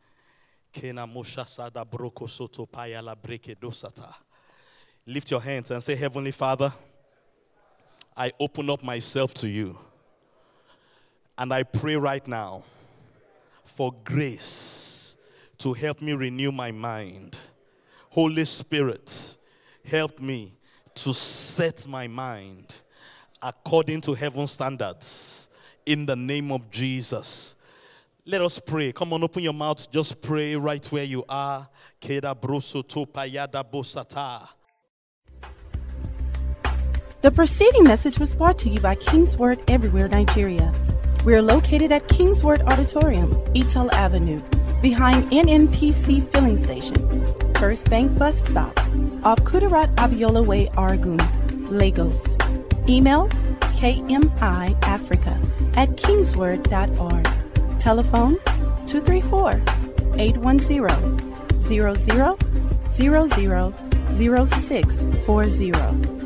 Lift 5.05 5.31
your 5.31 5.41
hands 5.41 5.71
and 5.71 5.83
say, 5.83 5.95
Heavenly 5.95 6.31
Father, 6.31 6.73
I 8.15 8.31
open 8.39 8.69
up 8.69 8.81
myself 8.81 9.33
to 9.35 9.47
you. 9.47 9.77
And 11.41 11.51
I 11.51 11.63
pray 11.63 11.95
right 11.95 12.25
now 12.27 12.63
for 13.65 13.95
grace 14.03 15.17
to 15.57 15.73
help 15.73 15.99
me 15.99 16.13
renew 16.13 16.51
my 16.51 16.71
mind. 16.71 17.39
Holy 18.11 18.45
Spirit, 18.45 19.37
help 19.83 20.19
me 20.19 20.53
to 20.93 21.15
set 21.15 21.87
my 21.87 22.05
mind 22.05 22.83
according 23.41 24.01
to 24.01 24.13
heaven's 24.13 24.51
standards 24.51 25.49
in 25.83 26.05
the 26.05 26.15
name 26.15 26.51
of 26.51 26.69
Jesus. 26.69 27.55
Let 28.23 28.41
us 28.41 28.59
pray. 28.59 28.91
Come 28.91 29.11
on, 29.11 29.23
open 29.23 29.41
your 29.41 29.53
mouth. 29.53 29.89
Just 29.89 30.21
pray 30.21 30.55
right 30.55 30.85
where 30.91 31.05
you 31.05 31.25
are. 31.27 31.67
The 32.01 32.35
preceding 37.33 37.83
message 37.83 38.19
was 38.19 38.31
brought 38.35 38.59
to 38.59 38.69
you 38.69 38.79
by 38.79 38.93
Kingsword 38.93 39.63
Everywhere 39.67 40.07
Nigeria. 40.07 40.71
We 41.23 41.35
are 41.35 41.41
located 41.43 41.91
at 41.91 42.07
Kingsword 42.07 42.63
Auditorium, 42.63 43.35
Etal 43.53 43.91
Avenue, 43.91 44.41
behind 44.81 45.29
NNPC 45.31 46.27
Filling 46.31 46.57
Station, 46.57 46.97
First 47.59 47.91
Bank 47.91 48.17
Bus 48.17 48.43
Stop, 48.43 48.75
off 49.23 49.37
Kudirat 49.43 49.93
Abiola 49.97 50.43
Way, 50.43 50.65
Oregun, 50.69 51.21
Lagos. 51.69 52.35
Email 52.89 53.27
kmiafrica 53.77 55.37
at 55.77 55.89
kingsword.org. 55.89 57.27
Telephone 57.77 58.37
234 58.87 59.61
810 60.17 61.61
0000 61.61 62.37
0640. 64.17 66.20